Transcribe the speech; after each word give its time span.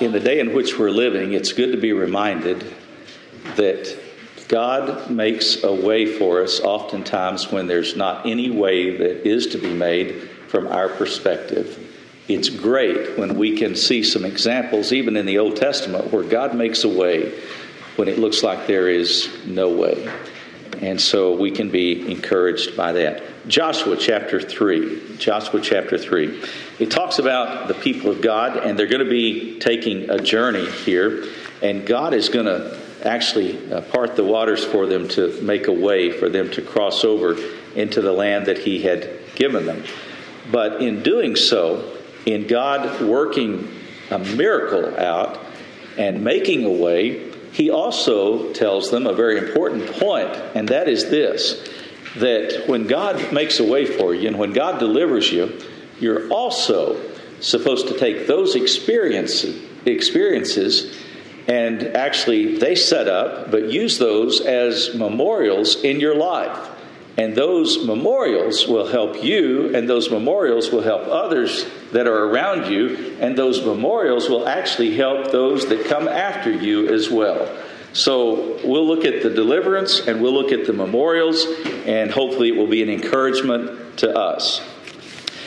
in 0.00 0.12
the 0.12 0.20
day 0.20 0.40
in 0.40 0.54
which 0.54 0.78
we're 0.78 0.90
living, 0.90 1.34
it's 1.34 1.52
good 1.52 1.72
to 1.72 1.78
be 1.78 1.92
reminded 1.92 2.72
that 3.56 4.07
God 4.48 5.10
makes 5.10 5.62
a 5.62 5.72
way 5.72 6.06
for 6.06 6.42
us 6.42 6.60
oftentimes 6.60 7.52
when 7.52 7.66
there's 7.66 7.96
not 7.96 8.26
any 8.26 8.50
way 8.50 8.96
that 8.96 9.28
is 9.28 9.48
to 9.48 9.58
be 9.58 9.72
made 9.72 10.28
from 10.48 10.66
our 10.66 10.88
perspective. 10.88 11.84
It's 12.28 12.48
great 12.48 13.18
when 13.18 13.36
we 13.36 13.56
can 13.56 13.76
see 13.76 14.02
some 14.02 14.24
examples, 14.24 14.92
even 14.92 15.16
in 15.16 15.26
the 15.26 15.38
Old 15.38 15.56
Testament, 15.56 16.12
where 16.12 16.22
God 16.22 16.54
makes 16.54 16.84
a 16.84 16.88
way 16.88 17.38
when 17.96 18.08
it 18.08 18.18
looks 18.18 18.42
like 18.42 18.66
there 18.66 18.88
is 18.88 19.28
no 19.46 19.68
way. 19.68 20.10
And 20.80 21.00
so 21.00 21.34
we 21.34 21.50
can 21.50 21.70
be 21.70 22.10
encouraged 22.10 22.76
by 22.76 22.92
that. 22.92 23.22
Joshua 23.48 23.96
chapter 23.96 24.40
3. 24.40 25.16
Joshua 25.18 25.60
chapter 25.60 25.98
3. 25.98 26.42
It 26.78 26.90
talks 26.90 27.18
about 27.18 27.68
the 27.68 27.74
people 27.74 28.10
of 28.10 28.20
God, 28.20 28.56
and 28.56 28.78
they're 28.78 28.86
going 28.86 29.04
to 29.04 29.10
be 29.10 29.58
taking 29.58 30.08
a 30.10 30.18
journey 30.18 30.70
here, 30.70 31.24
and 31.62 31.86
God 31.86 32.14
is 32.14 32.28
going 32.28 32.46
to 32.46 32.77
actually 33.04 33.72
uh, 33.72 33.80
part 33.82 34.16
the 34.16 34.24
waters 34.24 34.64
for 34.64 34.86
them 34.86 35.08
to 35.08 35.40
make 35.42 35.66
a 35.66 35.72
way 35.72 36.12
for 36.12 36.28
them 36.28 36.50
to 36.52 36.62
cross 36.62 37.04
over 37.04 37.36
into 37.74 38.00
the 38.00 38.12
land 38.12 38.46
that 38.46 38.58
He 38.58 38.82
had 38.82 39.08
given 39.34 39.66
them. 39.66 39.84
But 40.50 40.82
in 40.82 41.02
doing 41.02 41.36
so, 41.36 41.96
in 42.26 42.46
God 42.46 43.00
working 43.02 43.68
a 44.10 44.18
miracle 44.18 44.98
out 44.98 45.44
and 45.96 46.22
making 46.24 46.64
a 46.64 46.70
way, 46.70 47.30
he 47.52 47.70
also 47.70 48.52
tells 48.52 48.90
them 48.90 49.06
a 49.06 49.12
very 49.12 49.38
important 49.38 49.86
point, 49.92 50.28
and 50.54 50.68
that 50.68 50.88
is 50.88 51.10
this 51.10 51.68
that 52.16 52.64
when 52.66 52.86
God 52.86 53.32
makes 53.32 53.60
a 53.60 53.64
way 53.64 53.84
for 53.84 54.14
you 54.14 54.28
and 54.28 54.38
when 54.38 54.52
God 54.52 54.78
delivers 54.78 55.30
you, 55.30 55.60
you're 56.00 56.28
also 56.30 57.00
supposed 57.40 57.88
to 57.88 57.98
take 57.98 58.26
those 58.26 58.56
experiences, 58.56 59.62
experiences 59.84 60.96
and 61.48 61.82
actually 61.96 62.58
they 62.58 62.74
set 62.74 63.08
up, 63.08 63.50
but 63.50 63.70
use 63.70 63.98
those 63.98 64.40
as 64.40 64.94
memorials 64.94 65.82
in 65.82 65.98
your 65.98 66.14
life. 66.14 66.68
And 67.16 67.34
those 67.34 67.84
memorials 67.84 68.68
will 68.68 68.86
help 68.86 69.24
you, 69.24 69.74
and 69.74 69.88
those 69.88 70.08
memorials 70.08 70.70
will 70.70 70.82
help 70.82 71.08
others 71.08 71.66
that 71.90 72.06
are 72.06 72.26
around 72.26 72.70
you, 72.70 73.16
and 73.18 73.36
those 73.36 73.64
memorials 73.64 74.28
will 74.28 74.46
actually 74.46 74.94
help 74.94 75.32
those 75.32 75.66
that 75.68 75.86
come 75.86 76.06
after 76.06 76.52
you 76.52 76.88
as 76.94 77.10
well. 77.10 77.48
So 77.92 78.60
we'll 78.64 78.86
look 78.86 79.04
at 79.04 79.22
the 79.22 79.30
deliverance 79.30 80.06
and 80.06 80.22
we'll 80.22 80.34
look 80.34 80.52
at 80.52 80.66
the 80.66 80.72
memorials, 80.72 81.44
and 81.86 82.10
hopefully 82.10 82.50
it 82.50 82.56
will 82.56 82.68
be 82.68 82.82
an 82.82 82.90
encouragement 82.90 83.98
to 83.98 84.16
us. 84.16 84.60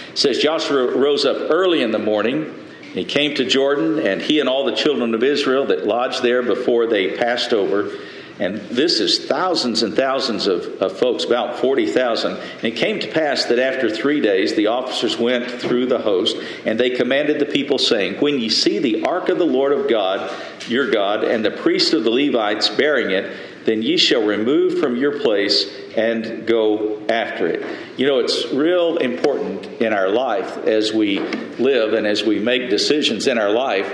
It 0.10 0.18
says 0.18 0.40
Joshua 0.40 0.98
rose 0.98 1.24
up 1.24 1.38
early 1.50 1.84
in 1.84 1.92
the 1.92 2.00
morning. 2.00 2.54
He 2.94 3.06
came 3.06 3.36
to 3.36 3.46
Jordan, 3.46 4.00
and 4.00 4.22
he 4.22 4.40
and 4.40 4.50
all 4.50 4.66
the 4.66 4.76
children 4.76 5.14
of 5.14 5.24
Israel 5.24 5.68
that 5.68 5.86
lodged 5.86 6.24
there 6.24 6.44
before 6.44 6.88
they 6.88 7.16
passed 7.16 7.54
over 7.54 7.92
and 8.42 8.60
this 8.72 9.00
is 9.00 9.28
thousands 9.28 9.84
and 9.84 9.96
thousands 9.96 10.48
of, 10.48 10.66
of 10.82 10.98
folks, 10.98 11.24
about 11.26 11.60
40,000. 11.60 12.38
And 12.38 12.64
it 12.64 12.76
came 12.76 13.00
to 13.00 13.08
pass 13.08 13.46
that 13.46 13.60
after 13.60 13.88
three 13.88 14.20
days, 14.20 14.56
the 14.56 14.66
officers 14.66 15.16
went 15.16 15.48
through 15.48 15.86
the 15.86 16.00
host, 16.00 16.38
and 16.66 16.80
they 16.80 16.90
commanded 16.90 17.38
the 17.38 17.46
people, 17.46 17.78
saying, 17.78 18.16
When 18.16 18.40
ye 18.40 18.50
see 18.50 18.80
the 18.80 19.04
ark 19.04 19.30
of 19.30 19.38
the 19.38 19.46
Lord 19.46 19.74
of 19.74 19.88
God, 19.88 20.34
your 20.68 20.90
God, 20.90 21.24
and 21.24 21.46
the 21.46 21.52
priests 21.52 21.94
of 21.94 22.04
the 22.04 22.10
Levites 22.10 22.68
bearing 22.68 23.12
it, 23.12 23.32
then 23.66 23.82
ye 23.82 23.98
shall 23.98 24.24
remove 24.24 24.80
from 24.80 24.96
your 24.96 25.20
place 25.20 25.72
and 25.96 26.48
go 26.48 27.02
after 27.10 27.48
it. 27.48 27.66
You 27.98 28.08
know, 28.08 28.20
it's 28.20 28.52
real 28.52 28.98
important 28.98 29.66
in 29.82 29.94
our 29.94 30.10
life 30.10 30.58
as 30.58 30.94
we 30.94 31.20
live 31.20 31.94
and 31.94 32.08
as 32.08 32.24
we 32.24 32.40
make 32.40 32.70
decisions 32.70 33.28
in 33.28 33.38
our 33.38 33.52
life 33.52 33.92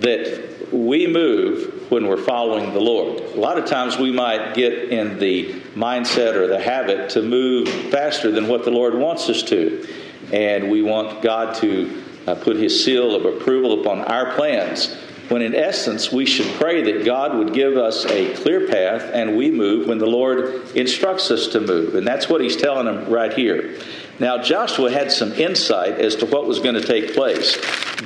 that 0.00 0.72
we 0.72 1.06
move 1.06 1.90
when 1.90 2.06
we're 2.06 2.16
following 2.16 2.72
the 2.72 2.80
Lord. 2.80 3.20
A 3.20 3.40
lot 3.40 3.58
of 3.58 3.66
times 3.66 3.98
we 3.98 4.12
might 4.12 4.54
get 4.54 4.72
in 4.72 5.18
the 5.18 5.52
mindset 5.74 6.34
or 6.34 6.46
the 6.46 6.60
habit 6.60 7.10
to 7.10 7.22
move 7.22 7.68
faster 7.90 8.30
than 8.30 8.46
what 8.46 8.64
the 8.64 8.70
Lord 8.70 8.94
wants 8.94 9.28
us 9.28 9.42
to. 9.44 9.86
And 10.32 10.70
we 10.70 10.82
want 10.82 11.22
God 11.22 11.56
to 11.56 12.04
uh, 12.26 12.36
put 12.36 12.56
His 12.56 12.84
seal 12.84 13.16
of 13.16 13.24
approval 13.24 13.80
upon 13.80 14.02
our 14.02 14.34
plans. 14.34 14.96
When 15.30 15.42
in 15.42 15.54
essence, 15.54 16.10
we 16.10 16.26
should 16.26 16.52
pray 16.60 16.82
that 16.92 17.04
God 17.04 17.38
would 17.38 17.54
give 17.54 17.76
us 17.76 18.04
a 18.04 18.34
clear 18.34 18.66
path 18.66 19.02
and 19.14 19.36
we 19.36 19.52
move 19.52 19.86
when 19.86 19.98
the 19.98 20.06
Lord 20.06 20.76
instructs 20.76 21.30
us 21.30 21.46
to 21.48 21.60
move. 21.60 21.94
And 21.94 22.04
that's 22.04 22.28
what 22.28 22.40
He's 22.40 22.56
telling 22.56 22.86
them 22.86 23.08
right 23.08 23.32
here. 23.32 23.78
Now, 24.18 24.42
Joshua 24.42 24.90
had 24.90 25.12
some 25.12 25.32
insight 25.32 26.00
as 26.00 26.16
to 26.16 26.26
what 26.26 26.46
was 26.46 26.58
going 26.58 26.74
to 26.74 26.84
take 26.84 27.14
place. 27.14 27.56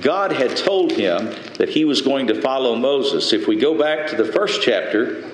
God 0.02 0.32
had 0.32 0.54
told 0.54 0.92
him 0.92 1.34
that 1.56 1.70
he 1.70 1.86
was 1.86 2.02
going 2.02 2.26
to 2.26 2.40
follow 2.40 2.76
Moses. 2.76 3.32
If 3.32 3.48
we 3.48 3.56
go 3.56 3.76
back 3.76 4.08
to 4.08 4.16
the 4.16 4.30
first 4.30 4.60
chapter, 4.60 5.24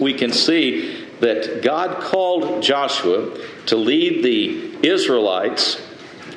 we 0.00 0.14
can 0.14 0.32
see 0.32 1.06
that 1.20 1.62
God 1.62 2.00
called 2.02 2.62
Joshua 2.62 3.38
to 3.66 3.76
lead 3.76 4.24
the 4.24 4.88
Israelites. 4.88 5.80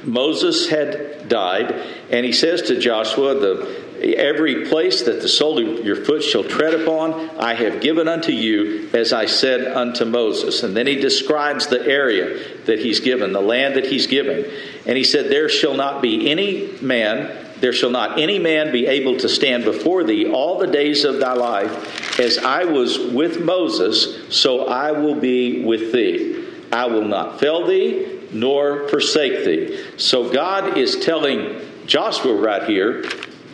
Moses 0.03 0.69
had 0.69 1.29
died, 1.29 1.71
and 2.11 2.25
he 2.25 2.33
says 2.33 2.63
to 2.63 2.79
Joshua, 2.79 3.35
the 3.35 3.86
Every 4.01 4.65
place 4.65 5.03
that 5.03 5.21
the 5.21 5.27
sole 5.27 5.59
of 5.59 5.85
your 5.85 6.03
foot 6.05 6.23
shall 6.23 6.43
tread 6.43 6.73
upon, 6.73 7.29
I 7.39 7.55
have 7.55 7.81
given 7.81 8.07
unto 8.07 8.31
you, 8.31 8.89
as 8.93 9.13
I 9.13 9.25
said 9.25 9.65
unto 9.75 10.05
Moses. 10.05 10.63
And 10.63 10.75
then 10.75 10.87
he 10.87 10.95
describes 10.95 11.67
the 11.67 11.85
area 11.85 12.39
that 12.65 12.79
he's 12.79 12.99
given, 12.99 13.33
the 13.33 13.41
land 13.41 13.75
that 13.75 13.85
he's 13.85 14.07
given. 14.07 14.45
And 14.85 14.97
he 14.97 15.03
said, 15.03 15.31
There 15.31 15.49
shall 15.49 15.73
not 15.73 16.01
be 16.01 16.29
any 16.29 16.71
man 16.81 17.45
there 17.59 17.73
shall 17.73 17.89
not 17.89 18.19
any 18.19 18.37
man 18.37 18.71
be 18.71 18.85
able 18.85 19.17
to 19.17 19.29
stand 19.29 19.63
before 19.63 20.03
thee 20.03 20.29
all 20.29 20.59
the 20.59 20.67
days 20.67 21.03
of 21.03 21.19
thy 21.19 21.33
life. 21.33 22.19
As 22.19 22.37
I 22.37 22.65
was 22.65 22.99
with 22.99 23.41
Moses, 23.43 24.35
so 24.35 24.67
I 24.67 24.91
will 24.91 25.15
be 25.15 25.63
with 25.63 25.91
thee. 25.91 26.45
I 26.71 26.85
will 26.85 27.05
not 27.05 27.39
fail 27.39 27.65
thee, 27.65 28.19
nor 28.31 28.87
forsake 28.89 29.45
thee. 29.45 29.83
So 29.97 30.31
God 30.31 30.77
is 30.77 30.99
telling 30.99 31.61
Joshua 31.85 32.35
right 32.35 32.63
here 32.63 33.05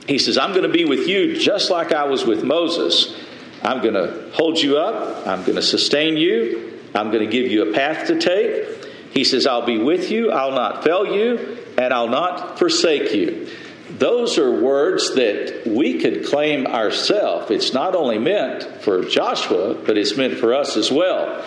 he 0.08 0.18
says, 0.20 0.38
I'm 0.38 0.52
going 0.52 0.64
to 0.64 0.70
be 0.70 0.86
with 0.86 1.08
you 1.08 1.38
just 1.38 1.70
like 1.70 1.92
I 1.92 2.04
was 2.06 2.26
with 2.26 2.44
Moses. 2.44 3.16
I'm 3.62 3.82
going 3.82 3.94
to 3.94 4.30
hold 4.34 4.60
you 4.60 4.78
up. 4.78 5.26
I'm 5.26 5.44
going 5.44 5.56
to 5.56 5.62
sustain 5.62 6.18
you. 6.18 6.80
I'm 6.94 7.12
going 7.12 7.26
to 7.26 7.32
give 7.32 7.50
you 7.50 7.70
a 7.70 7.74
path 7.74 8.08
to 8.08 8.20
take. 8.20 8.68
He 9.12 9.24
says, 9.24 9.48
I'll 9.48 9.66
be 9.66 9.78
with 9.78 10.12
you. 10.12 10.32
I'll 10.32 10.52
not 10.52 10.84
fail 10.84 11.06
you, 11.06 11.60
and 11.78 11.94
I'll 11.94 12.10
not 12.10 12.60
forsake 12.60 13.14
you. 13.14 13.48
Those 13.90 14.38
are 14.40 14.62
words 14.62 15.16
that 15.16 15.64
we 15.68 16.00
could 16.00 16.26
claim 16.26 16.66
ourselves. 16.66 17.52
It's 17.52 17.74
not 17.74 17.96
only 17.96 18.18
meant 18.18 18.82
for 18.82 19.06
Joshua, 19.06 19.76
but 19.76 19.98
it's 19.98 20.18
meant 20.18 20.40
for 20.40 20.54
us 20.54 20.76
as 20.78 20.92
well. 20.92 21.44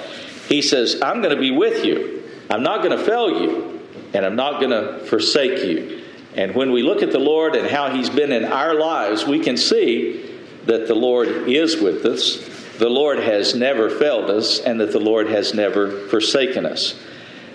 He 0.49 0.63
says, 0.63 1.03
I'm 1.03 1.23
going 1.23 1.35
to 1.35 1.41
be 1.41 1.51
with 1.51 1.85
you. 1.85 2.23
I'm 2.49 2.63
not 2.63 2.85
going 2.85 2.97
to 2.97 3.05
fail 3.05 3.43
you, 3.43 3.83
and 4.15 4.25
I'm 4.25 4.37
not 4.37 4.61
going 4.61 4.71
to 4.71 5.05
forsake 5.07 5.65
you. 5.65 5.96
And 6.37 6.55
when 6.55 6.71
we 6.71 6.83
look 6.83 7.03
at 7.03 7.13
the 7.13 7.19
Lord 7.19 7.57
and 7.57 7.67
how 7.67 7.91
He's 7.91 8.11
been 8.11 8.31
in 8.31 8.45
our 8.45 8.75
lives, 8.75 9.25
we 9.25 9.41
can 9.41 9.57
see 9.57 10.23
that 10.67 10.87
the 10.87 10.95
Lord 10.95 11.29
is 11.49 11.81
with 11.81 12.05
us, 12.05 12.47
the 12.79 12.91
Lord 12.91 13.19
has 13.19 13.55
never 13.55 13.89
failed 13.89 14.31
us, 14.31 14.61
and 14.61 14.81
that 14.81 14.93
the 14.93 15.01
Lord 15.01 15.29
has 15.29 15.55
never 15.55 16.07
forsaken 16.09 16.67
us. 16.67 16.95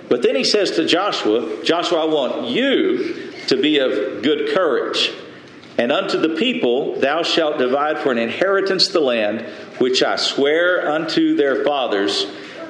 But 0.09 0.23
then 0.23 0.35
He 0.35 0.43
says 0.43 0.71
to 0.71 0.85
Joshua, 0.85 1.63
Joshua, 1.63 2.01
I 2.01 2.05
want 2.05 2.49
you 2.49 3.31
to 3.47 3.61
be 3.61 3.77
of 3.77 4.23
good 4.23 4.53
courage. 4.53 5.11
And 5.77 5.91
unto 5.91 6.19
the 6.19 6.35
people 6.35 6.99
thou 6.99 7.23
shalt 7.23 7.57
divide 7.57 7.99
for 7.99 8.11
an 8.11 8.17
inheritance 8.17 8.89
the 8.89 8.99
land 8.99 9.41
which 9.79 10.03
I 10.03 10.15
swear 10.15 10.89
unto 10.91 11.35
their 11.35 11.63
fathers 11.63 12.25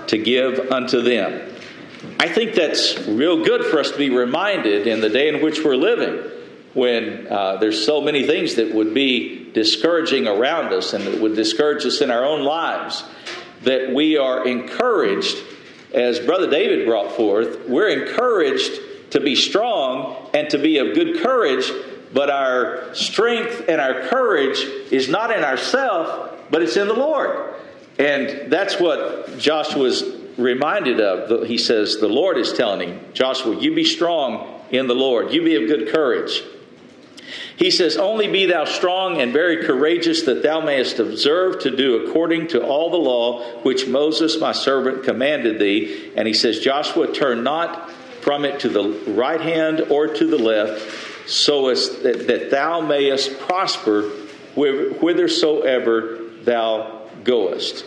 to 0.07 0.17
give 0.17 0.71
unto 0.71 1.01
them. 1.01 1.50
I 2.19 2.27
think 2.27 2.55
that's 2.55 3.07
real 3.07 3.43
good 3.43 3.65
for 3.65 3.79
us 3.79 3.91
to 3.91 3.97
be 3.97 4.09
reminded 4.09 4.87
in 4.87 5.01
the 5.01 5.09
day 5.09 5.27
in 5.27 5.41
which 5.41 5.63
we're 5.63 5.75
living 5.75 6.29
when 6.73 7.27
uh, 7.27 7.57
there's 7.57 7.85
so 7.85 8.01
many 8.01 8.25
things 8.25 8.55
that 8.55 8.73
would 8.73 8.93
be 8.93 9.51
discouraging 9.51 10.27
around 10.27 10.73
us 10.73 10.93
and 10.93 11.05
that 11.05 11.21
would 11.21 11.35
discourage 11.35 11.85
us 11.85 12.01
in 12.01 12.09
our 12.09 12.23
own 12.23 12.43
lives 12.43 13.03
that 13.63 13.93
we 13.93 14.17
are 14.17 14.47
encouraged 14.47 15.35
as 15.93 16.19
brother 16.19 16.49
david 16.49 16.87
brought 16.87 17.11
forth 17.11 17.67
we're 17.67 17.89
encouraged 17.89 18.79
to 19.11 19.19
be 19.19 19.35
strong 19.35 20.29
and 20.33 20.49
to 20.49 20.57
be 20.57 20.77
of 20.77 20.95
good 20.95 21.21
courage 21.21 21.69
but 22.13 22.29
our 22.29 22.95
strength 22.95 23.65
and 23.67 23.81
our 23.81 24.07
courage 24.07 24.59
is 24.91 25.09
not 25.09 25.35
in 25.35 25.43
ourselves 25.43 26.37
but 26.51 26.61
it's 26.61 26.77
in 26.77 26.87
the 26.87 26.93
lord. 26.93 27.55
And 27.97 28.51
that's 28.51 28.79
what 28.79 29.37
joshua's 29.37 30.03
reminded 30.37 30.99
of, 30.99 31.47
he 31.47 31.57
says, 31.57 31.97
the 31.97 32.07
Lord 32.07 32.37
is 32.37 32.53
telling 32.53 32.89
him, 32.89 32.99
Joshua, 33.13 33.55
you 33.59 33.73
be 33.73 33.83
strong 33.83 34.61
in 34.69 34.87
the 34.87 34.95
Lord, 34.95 35.33
you 35.33 35.43
be 35.43 35.55
of 35.55 35.67
good 35.67 35.89
courage. 35.89 36.43
He 37.61 37.69
says, 37.69 37.95
Only 37.95 38.27
be 38.27 38.47
thou 38.47 38.65
strong 38.65 39.21
and 39.21 39.31
very 39.31 39.63
courageous, 39.63 40.23
that 40.23 40.41
thou 40.41 40.61
mayest 40.61 40.99
observe 40.99 41.59
to 41.59 41.69
do 41.75 42.07
according 42.07 42.47
to 42.49 42.65
all 42.65 42.89
the 42.89 42.97
law 42.97 43.43
which 43.61 43.87
Moses 43.87 44.39
my 44.39 44.51
servant 44.51 45.03
commanded 45.03 45.59
thee. 45.59 46.11
And 46.15 46.27
he 46.27 46.33
says, 46.33 46.59
Joshua, 46.59 47.13
turn 47.13 47.43
not 47.43 47.91
from 48.21 48.45
it 48.45 48.61
to 48.61 48.69
the 48.69 48.89
right 49.11 49.41
hand 49.41 49.81
or 49.91 50.07
to 50.07 50.25
the 50.25 50.37
left, 50.37 51.29
so 51.29 51.69
as 51.69 51.99
that, 52.01 52.25
that 52.27 52.49
thou 52.49 52.81
mayest 52.81 53.39
prosper 53.39 54.09
whithersoever 54.55 56.17
thou 56.43 57.07
goest. 57.23 57.85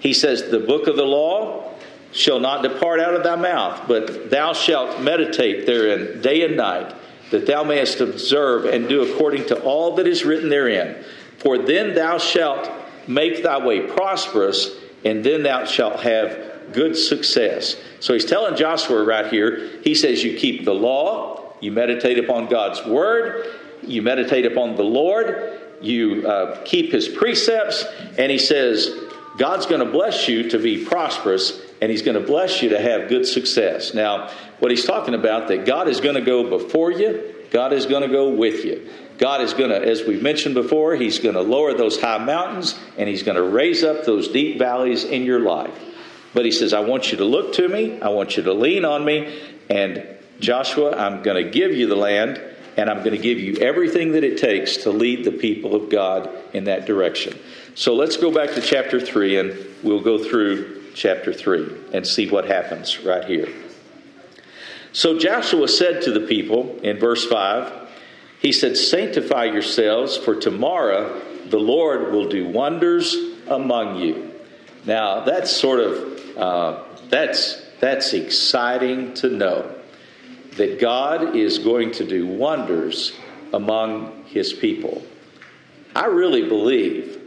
He 0.00 0.12
says, 0.12 0.50
The 0.50 0.60
book 0.60 0.86
of 0.86 0.96
the 0.96 1.04
law 1.04 1.74
shall 2.12 2.40
not 2.40 2.62
depart 2.62 3.00
out 3.00 3.14
of 3.14 3.22
thy 3.22 3.36
mouth, 3.36 3.86
but 3.86 4.30
thou 4.30 4.52
shalt 4.52 5.00
meditate 5.00 5.66
therein 5.66 6.20
day 6.20 6.44
and 6.44 6.56
night 6.56 6.94
that 7.30 7.46
thou 7.46 7.62
mayest 7.62 8.00
observe 8.00 8.64
and 8.64 8.88
do 8.88 9.02
according 9.02 9.46
to 9.46 9.62
all 9.62 9.96
that 9.96 10.06
is 10.06 10.24
written 10.24 10.48
therein. 10.48 11.04
For 11.38 11.58
then 11.58 11.94
thou 11.94 12.18
shalt 12.18 12.70
make 13.06 13.42
thy 13.42 13.64
way 13.64 13.80
prosperous, 13.80 14.70
and 15.04 15.24
then 15.24 15.42
thou 15.42 15.64
shalt 15.64 16.00
have 16.00 16.72
good 16.72 16.96
success. 16.96 17.76
So 18.00 18.12
he's 18.12 18.24
telling 18.24 18.56
Joshua 18.56 19.02
right 19.04 19.26
here, 19.26 19.70
he 19.82 19.94
says, 19.94 20.22
You 20.22 20.36
keep 20.36 20.64
the 20.64 20.74
law, 20.74 21.54
you 21.60 21.72
meditate 21.72 22.18
upon 22.18 22.48
God's 22.48 22.84
word, 22.84 23.46
you 23.82 24.02
meditate 24.02 24.46
upon 24.46 24.76
the 24.76 24.84
Lord, 24.84 25.60
you 25.80 26.26
uh, 26.26 26.62
keep 26.64 26.92
his 26.92 27.08
precepts, 27.08 27.84
and 28.18 28.30
he 28.30 28.38
says, 28.38 28.90
God's 29.38 29.66
going 29.66 29.84
to 29.84 29.90
bless 29.90 30.28
you 30.28 30.50
to 30.50 30.58
be 30.58 30.84
prosperous 30.84 31.60
and 31.80 31.90
he's 31.90 32.02
going 32.02 32.20
to 32.20 32.26
bless 32.26 32.62
you 32.62 32.70
to 32.70 32.80
have 32.80 33.08
good 33.08 33.26
success. 33.26 33.94
Now, 33.94 34.30
what 34.58 34.70
he's 34.70 34.84
talking 34.84 35.14
about 35.14 35.48
that 35.48 35.64
God 35.64 35.88
is 35.88 36.00
going 36.00 36.16
to 36.16 36.20
go 36.20 36.48
before 36.50 36.90
you, 36.90 37.34
God 37.50 37.72
is 37.72 37.86
going 37.86 38.02
to 38.02 38.08
go 38.08 38.30
with 38.30 38.64
you. 38.64 38.88
God 39.18 39.42
is 39.42 39.54
going 39.54 39.70
to, 39.70 39.76
as 39.76 40.04
we've 40.04 40.22
mentioned 40.22 40.54
before, 40.54 40.94
he's 40.96 41.18
going 41.18 41.34
to 41.34 41.42
lower 41.42 41.74
those 41.74 42.00
high 42.00 42.18
mountains 42.18 42.78
and 42.96 43.08
he's 43.08 43.22
going 43.22 43.36
to 43.36 43.42
raise 43.42 43.84
up 43.84 44.04
those 44.04 44.28
deep 44.28 44.58
valleys 44.58 45.04
in 45.04 45.24
your 45.24 45.40
life. 45.40 45.78
But 46.32 46.44
he 46.44 46.52
says, 46.52 46.72
I 46.72 46.80
want 46.80 47.12
you 47.12 47.18
to 47.18 47.24
look 47.24 47.54
to 47.54 47.68
me, 47.68 48.00
I 48.00 48.08
want 48.08 48.36
you 48.36 48.42
to 48.44 48.52
lean 48.54 48.84
on 48.84 49.04
me, 49.04 49.40
and 49.68 50.06
Joshua, 50.38 50.96
I'm 50.96 51.22
going 51.22 51.44
to 51.44 51.50
give 51.50 51.72
you 51.72 51.86
the 51.86 51.96
land 51.96 52.40
and 52.76 52.88
I'm 52.88 52.98
going 52.98 53.10
to 53.10 53.18
give 53.18 53.38
you 53.38 53.56
everything 53.56 54.12
that 54.12 54.24
it 54.24 54.38
takes 54.38 54.78
to 54.78 54.90
lead 54.90 55.24
the 55.24 55.32
people 55.32 55.74
of 55.74 55.90
God 55.90 56.30
in 56.54 56.64
that 56.64 56.86
direction. 56.86 57.38
So 57.74 57.94
let's 57.94 58.16
go 58.16 58.32
back 58.32 58.50
to 58.54 58.60
chapter 58.60 59.00
3 59.00 59.38
and 59.38 59.66
we'll 59.82 60.02
go 60.02 60.22
through 60.22 60.92
chapter 60.94 61.32
3 61.32 61.92
and 61.92 62.06
see 62.06 62.28
what 62.28 62.46
happens 62.46 63.00
right 63.04 63.24
here. 63.24 63.48
So 64.92 65.18
Joshua 65.18 65.68
said 65.68 66.02
to 66.02 66.12
the 66.12 66.26
people 66.26 66.78
in 66.82 66.98
verse 66.98 67.24
5, 67.26 67.88
he 68.40 68.52
said, 68.52 68.76
Sanctify 68.76 69.44
yourselves, 69.44 70.16
for 70.16 70.34
tomorrow 70.34 71.20
the 71.48 71.58
Lord 71.58 72.12
will 72.12 72.28
do 72.28 72.48
wonders 72.48 73.14
among 73.46 73.98
you. 73.98 74.32
Now, 74.84 75.24
that's 75.24 75.50
sort 75.50 75.80
of, 75.80 76.36
uh, 76.36 76.84
that's, 77.08 77.62
that's 77.80 78.12
exciting 78.14 79.14
to 79.14 79.28
know 79.28 79.76
that 80.56 80.80
God 80.80 81.36
is 81.36 81.58
going 81.58 81.92
to 81.92 82.04
do 82.04 82.26
wonders 82.26 83.12
among 83.52 84.24
his 84.24 84.52
people. 84.52 85.02
I 85.94 86.06
really 86.06 86.48
believe 86.48 87.19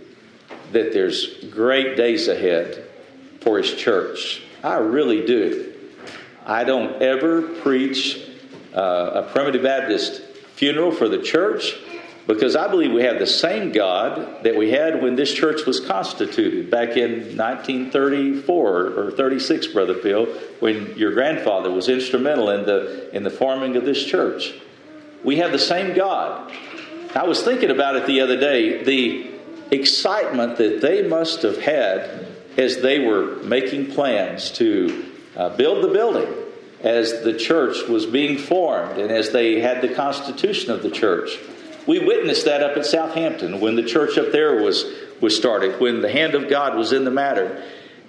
that 0.74 0.94
there's 0.94 1.44
great 1.46 1.96
days 1.96 2.28
ahead 2.28 2.84
for 3.42 3.58
his 3.58 3.74
church. 3.74 4.42
I 4.64 4.78
really 4.78 5.26
do. 5.26 5.74
I 6.46 6.64
don't 6.64 7.02
ever 7.02 7.42
preach 7.42 8.20
uh, 8.76 9.24
a 9.24 9.24
primitive 9.32 9.64
Baptist 9.64 10.22
funeral 10.56 10.92
for 10.92 11.08
the 11.08 11.22
church 11.22 11.76
because 12.26 12.56
I 12.56 12.70
believe 12.70 12.92
we 12.92 13.04
have 13.04 13.20
the 13.20 13.28
same 13.28 13.72
God 13.72 14.44
that 14.44 14.56
we 14.56 14.72
had 14.72 15.02
when 15.02 15.16
this 15.16 15.34
church 15.34 15.66
was 15.66 15.82
constituted 15.82 16.72
back 16.72 16.96
in 16.96 17.38
1934 17.38 18.88
or 18.88 19.12
36, 19.12 19.68
Brother 19.68 19.96
Phil, 19.96 20.26
when 20.60 20.98
your 20.98 21.14
grandfather 21.14 21.70
was 21.70 21.90
instrumental 21.90 22.50
in 22.50 22.66
the, 22.66 23.14
in 23.16 23.24
the 23.24 23.30
forming 23.30 23.76
of 23.76 23.84
this 23.84 24.06
church. 24.06 24.54
We 25.24 25.38
have 25.38 25.52
the 25.52 25.60
same 25.60 25.96
God. 25.96 26.54
I 27.14 27.24
was 27.24 27.44
thinking 27.44 27.70
about 27.70 27.96
it 27.98 28.08
the 28.08 28.22
other 28.22 28.40
day. 28.40 28.84
The 28.84 29.33
excitement 29.74 30.58
that 30.58 30.82
they 30.82 31.08
must 31.08 31.42
have 31.42 31.58
had 31.58 32.28
as 32.58 32.82
they 32.82 33.00
were 33.00 33.38
making 33.44 33.92
plans 33.92 34.52
to 34.52 35.12
uh, 35.36 35.50
build 35.56 35.84
the 35.84 35.88
building, 35.88 36.32
as 36.82 37.24
the 37.24 37.38
church 37.38 37.88
was 37.88 38.06
being 38.06 38.38
formed, 38.38 39.00
and 39.00 39.12
as 39.12 39.32
they 39.32 39.60
had 39.60 39.82
the 39.82 39.94
constitution 39.94 40.72
of 40.72 40.84
the 40.84 40.92
church. 40.92 41.40
We 41.88 42.00
witnessed 42.00 42.46
that 42.46 42.64
up 42.64 42.78
at 42.78 42.86
Southampton 42.86 43.60
when 43.60 43.76
the 43.76 43.84
church 43.84 44.18
up 44.18 44.32
there 44.32 44.62
was, 44.62 44.86
was 45.20 45.36
started, 45.36 45.80
when 45.82 46.02
the 46.02 46.12
hand 46.12 46.36
of 46.36 46.50
God 46.50 46.78
was 46.78 46.94
in 46.94 47.04
the 47.04 47.12
matter. 47.12 47.64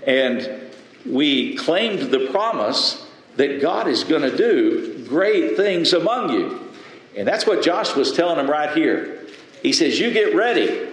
And 0.07 0.71
we 1.07 1.57
claimed 1.57 2.11
the 2.11 2.29
promise 2.31 3.05
that 3.37 3.61
God 3.61 3.89
is 3.89 4.05
going 4.05 4.23
to 4.23 4.37
do 4.37 5.05
great 5.09 5.57
things 5.57 5.93
among 5.93 6.31
you. 6.31 6.73
And 7.17 7.27
that's 7.27 7.47
what 7.47 7.65
Josh 7.65 7.95
was 7.97 8.13
telling 8.13 8.37
them 8.37 8.49
right 8.49 8.77
here. 8.77 9.27
He 9.63 9.73
says, 9.73 9.99
You 9.99 10.13
get 10.13 10.35
ready 10.35 10.89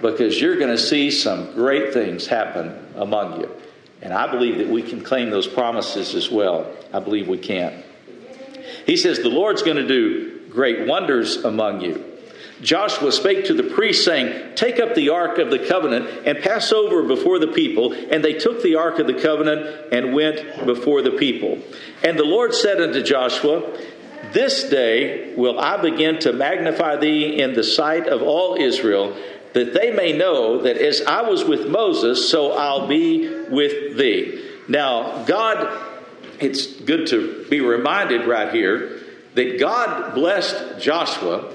because 0.00 0.40
you're 0.40 0.56
going 0.56 0.70
to 0.70 0.78
see 0.78 1.10
some 1.10 1.52
great 1.54 1.92
things 1.92 2.26
happen 2.26 2.86
among 2.96 3.40
you. 3.40 3.50
And 4.00 4.12
I 4.12 4.30
believe 4.30 4.58
that 4.58 4.68
we 4.68 4.82
can 4.82 5.02
claim 5.02 5.30
those 5.30 5.46
promises 5.46 6.14
as 6.14 6.30
well. 6.30 6.72
I 6.92 7.00
believe 7.00 7.26
we 7.26 7.38
can. 7.38 7.82
He 8.86 8.96
says, 8.96 9.18
The 9.18 9.28
Lord's 9.28 9.62
going 9.62 9.76
to 9.76 9.86
do 9.86 10.48
great 10.50 10.86
wonders 10.86 11.36
among 11.44 11.80
you. 11.80 12.04
Joshua 12.62 13.12
spake 13.12 13.44
to 13.46 13.54
the 13.54 13.62
priests, 13.62 14.04
saying, 14.04 14.54
Take 14.56 14.80
up 14.80 14.94
the 14.94 15.10
ark 15.10 15.38
of 15.38 15.50
the 15.50 15.58
covenant 15.58 16.26
and 16.26 16.38
pass 16.38 16.72
over 16.72 17.02
before 17.02 17.38
the 17.38 17.48
people. 17.48 17.92
And 17.92 18.24
they 18.24 18.34
took 18.34 18.62
the 18.62 18.76
ark 18.76 18.98
of 18.98 19.06
the 19.06 19.14
covenant 19.14 19.92
and 19.92 20.14
went 20.14 20.66
before 20.66 21.02
the 21.02 21.12
people. 21.12 21.58
And 22.02 22.18
the 22.18 22.24
Lord 22.24 22.54
said 22.54 22.80
unto 22.80 23.02
Joshua, 23.02 23.78
This 24.32 24.64
day 24.64 25.34
will 25.36 25.58
I 25.58 25.80
begin 25.80 26.18
to 26.20 26.32
magnify 26.32 26.96
thee 26.96 27.40
in 27.40 27.54
the 27.54 27.64
sight 27.64 28.08
of 28.08 28.22
all 28.22 28.56
Israel 28.56 29.16
that 29.54 29.74
they 29.74 29.90
may 29.90 30.12
know 30.12 30.62
that 30.62 30.76
as 30.76 31.02
I 31.02 31.22
was 31.22 31.44
with 31.44 31.68
Moses, 31.68 32.30
so 32.30 32.52
I'll 32.52 32.86
be 32.86 33.28
with 33.48 33.96
thee. 33.96 34.44
Now, 34.68 35.24
God, 35.24 35.76
it's 36.40 36.66
good 36.66 37.06
to 37.08 37.46
be 37.48 37.60
reminded 37.60 38.26
right 38.26 38.52
here 38.52 39.00
that 39.34 39.58
God 39.58 40.14
blessed 40.14 40.80
Joshua 40.80 41.54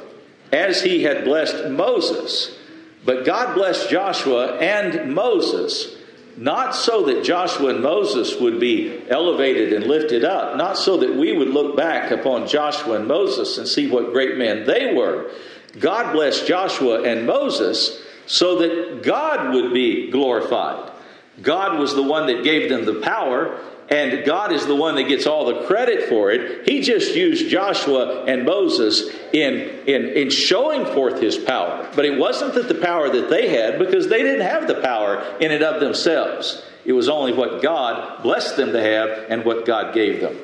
as 0.51 0.81
he 0.81 1.03
had 1.03 1.23
blessed 1.23 1.69
Moses. 1.69 2.57
But 3.05 3.25
God 3.25 3.55
blessed 3.55 3.89
Joshua 3.89 4.57
and 4.57 5.13
Moses 5.13 5.97
not 6.37 6.75
so 6.75 7.05
that 7.05 7.23
Joshua 7.23 7.69
and 7.69 7.83
Moses 7.83 8.39
would 8.39 8.59
be 8.59 9.03
elevated 9.09 9.73
and 9.73 9.85
lifted 9.85 10.25
up, 10.25 10.57
not 10.57 10.77
so 10.77 10.97
that 10.97 11.15
we 11.15 11.35
would 11.35 11.49
look 11.49 11.77
back 11.77 12.11
upon 12.11 12.47
Joshua 12.47 12.95
and 12.95 13.07
Moses 13.07 13.57
and 13.57 13.67
see 13.67 13.89
what 13.89 14.13
great 14.13 14.37
men 14.37 14.65
they 14.65 14.93
were, 14.93 15.31
God 15.79 16.13
blessed 16.13 16.47
Joshua 16.47 17.03
and 17.03 17.25
Moses 17.25 17.99
so 18.25 18.59
that 18.59 19.03
God 19.03 19.53
would 19.53 19.73
be 19.73 20.09
glorified. 20.11 20.91
God 21.41 21.79
was 21.79 21.95
the 21.95 22.03
one 22.03 22.27
that 22.27 22.43
gave 22.43 22.69
them 22.69 22.85
the 22.85 23.01
power, 23.01 23.59
and 23.89 24.23
God 24.25 24.51
is 24.51 24.65
the 24.65 24.75
one 24.75 24.95
that 24.95 25.07
gets 25.07 25.25
all 25.25 25.45
the 25.45 25.65
credit 25.65 26.07
for 26.07 26.31
it. 26.31 26.67
He 26.67 26.81
just 26.81 27.15
used 27.15 27.49
Joshua 27.49 28.23
and 28.25 28.45
Moses 28.45 29.09
in, 29.33 29.53
in, 29.87 30.09
in 30.09 30.29
showing 30.29 30.85
forth 30.85 31.19
his 31.19 31.37
power. 31.37 31.89
But 31.95 32.05
it 32.05 32.17
wasn't 32.17 32.53
that 32.53 32.67
the 32.67 32.75
power 32.75 33.09
that 33.09 33.29
they 33.29 33.49
had, 33.49 33.79
because 33.79 34.07
they 34.07 34.21
didn't 34.21 34.45
have 34.47 34.67
the 34.67 34.81
power 34.81 35.21
in 35.39 35.51
and 35.51 35.63
of 35.63 35.81
themselves. 35.81 36.63
It 36.85 36.93
was 36.93 37.09
only 37.09 37.33
what 37.33 37.61
God 37.61 38.21
blessed 38.23 38.57
them 38.57 38.73
to 38.73 38.81
have 38.81 39.25
and 39.29 39.43
what 39.43 39.65
God 39.65 39.93
gave 39.93 40.21
them. 40.21 40.37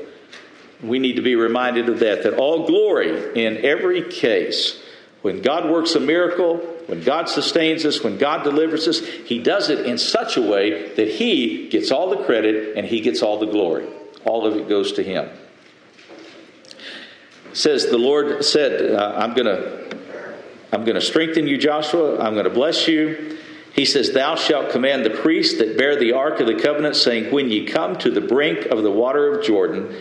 We 0.82 1.00
need 1.00 1.18
to 1.18 1.22
be 1.22 1.36
reminded 1.36 1.90
of 1.90 2.00
that, 2.00 2.24
that 2.24 2.36
all 2.36 2.66
glory 2.66 3.42
in 3.42 3.64
every 3.66 4.10
case 4.10 4.82
when 5.22 5.42
God 5.42 5.70
works 5.70 5.96
a 5.96 6.00
miracle, 6.00 6.58
when 6.88 7.04
God 7.04 7.28
sustains 7.28 7.86
us, 7.86 8.04
when 8.04 8.18
God 8.18 8.44
delivers 8.44 8.88
us, 8.88 9.00
He 9.00 9.40
does 9.40 9.70
it 9.70 9.86
in 9.86 9.98
such 9.98 10.38
a 10.38 10.42
way 10.42 10.94
that 10.96 11.08
He 11.10 11.68
gets 11.70 11.92
all 11.92 12.10
the 12.10 12.24
credit 12.24 12.78
and 12.78 12.86
He 12.88 13.02
gets 13.02 13.22
all 13.22 13.38
the 13.38 13.46
glory. 13.46 13.88
All 14.26 14.46
of 14.46 14.56
it 14.56 14.70
goes 14.70 14.94
to 14.94 15.04
Him. 15.04 15.30
It 17.52 17.58
says 17.58 17.88
the 17.88 17.98
Lord 17.98 18.46
said, 18.46 18.96
uh, 18.96 19.16
"I'm 19.18 19.34
going 19.34 19.48
to, 19.48 19.98
I'm 20.72 20.86
going 20.86 20.96
to 20.96 21.02
strengthen 21.02 21.48
you, 21.48 21.58
Joshua. 21.58 22.20
I'm 22.20 22.34
going 22.34 22.46
to 22.46 22.50
bless 22.50 22.88
you." 22.88 23.38
He 23.74 23.86
says, 23.86 24.12
Thou 24.12 24.36
shalt 24.36 24.72
command 24.72 25.06
the 25.06 25.10
priests 25.10 25.60
that 25.60 25.78
bear 25.78 25.96
the 25.96 26.14
ark 26.14 26.40
of 26.40 26.48
the 26.48 26.56
covenant, 26.56 26.96
saying, 26.96 27.32
When 27.32 27.50
ye 27.50 27.66
come 27.66 27.96
to 28.00 28.12
the 28.12 28.20
brink 28.20 28.66
of 28.66 28.84
the 28.84 28.92
water 28.92 29.34
of 29.34 29.46
Jordan, 29.46 29.96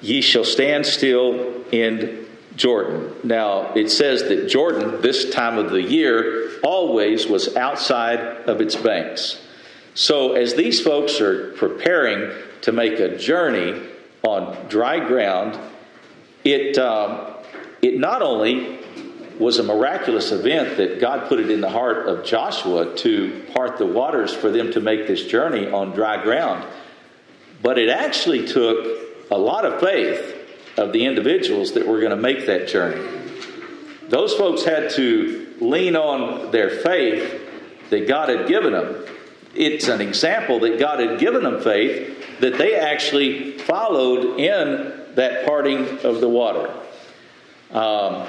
ye 0.00 0.20
shall 0.22 0.44
stand 0.44 0.86
still 0.86 1.62
in 1.70 2.21
Jordan. 2.56 3.14
Now, 3.24 3.72
it 3.74 3.90
says 3.90 4.24
that 4.24 4.48
Jordan, 4.48 5.00
this 5.00 5.30
time 5.30 5.58
of 5.58 5.70
the 5.70 5.82
year, 5.82 6.50
always 6.62 7.26
was 7.26 7.56
outside 7.56 8.20
of 8.20 8.60
its 8.60 8.76
banks. 8.76 9.40
So, 9.94 10.32
as 10.32 10.54
these 10.54 10.80
folks 10.80 11.20
are 11.20 11.52
preparing 11.52 12.32
to 12.62 12.72
make 12.72 12.98
a 12.98 13.16
journey 13.16 13.82
on 14.22 14.68
dry 14.68 15.00
ground, 15.06 15.58
it, 16.44 16.78
um, 16.78 17.34
it 17.82 17.98
not 17.98 18.22
only 18.22 18.78
was 19.38 19.58
a 19.58 19.62
miraculous 19.62 20.30
event 20.30 20.76
that 20.76 21.00
God 21.00 21.28
put 21.28 21.40
it 21.40 21.50
in 21.50 21.60
the 21.60 21.68
heart 21.68 22.06
of 22.08 22.24
Joshua 22.24 22.94
to 22.96 23.44
part 23.52 23.78
the 23.78 23.86
waters 23.86 24.32
for 24.32 24.50
them 24.50 24.72
to 24.72 24.80
make 24.80 25.06
this 25.06 25.24
journey 25.24 25.66
on 25.68 25.90
dry 25.92 26.22
ground, 26.22 26.64
but 27.62 27.78
it 27.78 27.88
actually 27.88 28.46
took 28.46 29.00
a 29.30 29.38
lot 29.38 29.64
of 29.64 29.80
faith 29.80 30.41
of 30.76 30.92
the 30.92 31.04
individuals 31.04 31.72
that 31.72 31.86
were 31.86 32.00
going 32.00 32.10
to 32.10 32.16
make 32.16 32.46
that 32.46 32.68
journey. 32.68 33.06
Those 34.08 34.34
folks 34.34 34.64
had 34.64 34.90
to 34.90 35.54
lean 35.60 35.96
on 35.96 36.50
their 36.50 36.70
faith 36.70 37.40
that 37.90 38.08
God 38.08 38.28
had 38.28 38.48
given 38.48 38.72
them. 38.72 39.04
It's 39.54 39.88
an 39.88 40.00
example 40.00 40.60
that 40.60 40.78
God 40.78 41.00
had 41.00 41.18
given 41.18 41.42
them 41.42 41.60
faith 41.60 42.40
that 42.40 42.58
they 42.58 42.74
actually 42.74 43.58
followed 43.58 44.38
in 44.38 45.14
that 45.14 45.46
parting 45.46 46.00
of 46.00 46.20
the 46.20 46.28
water. 46.28 46.72
Um, 47.70 48.26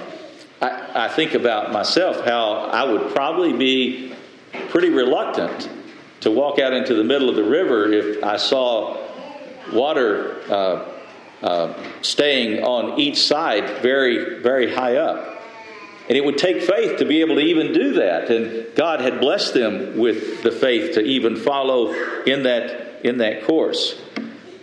I, 0.62 1.06
I 1.06 1.08
think 1.10 1.34
about 1.34 1.72
myself 1.72 2.26
how 2.26 2.54
I 2.54 2.84
would 2.84 3.14
probably 3.14 3.54
be 3.54 4.14
pretty 4.70 4.90
reluctant 4.90 5.70
to 6.22 6.32
walk 6.32 6.60
out 6.60 6.74
into 6.74 6.94
the 6.94 7.04
middle 7.04 7.30
of 7.30 7.36
the 7.36 7.44
river 7.44 7.92
if 7.92 8.24
I 8.24 8.38
saw 8.38 8.98
water 9.74 10.42
uh, 10.50 10.93
uh, 11.44 11.74
staying 12.02 12.64
on 12.64 13.00
each 13.00 13.22
side 13.22 13.82
very, 13.82 14.42
very 14.42 14.74
high 14.74 14.96
up. 14.96 15.42
And 16.08 16.18
it 16.18 16.24
would 16.26 16.38
take 16.38 16.62
faith 16.64 17.00
to 17.00 17.06
be 17.06 17.22
able 17.22 17.36
to 17.36 17.42
even 17.42 17.74
do 17.74 17.94
that. 17.94 18.30
And 18.30 18.76
God 18.76 19.02
had 19.02 19.20
blessed 19.20 19.54
them 19.54 19.98
with 19.98 20.44
the 20.44 20.52
faith 20.52 20.96
to 20.96 21.02
even 21.02 21.36
follow 21.36 21.92
in 22.24 22.44
that, 22.44 23.06
in 23.06 23.20
that 23.20 23.44
course. 23.46 24.02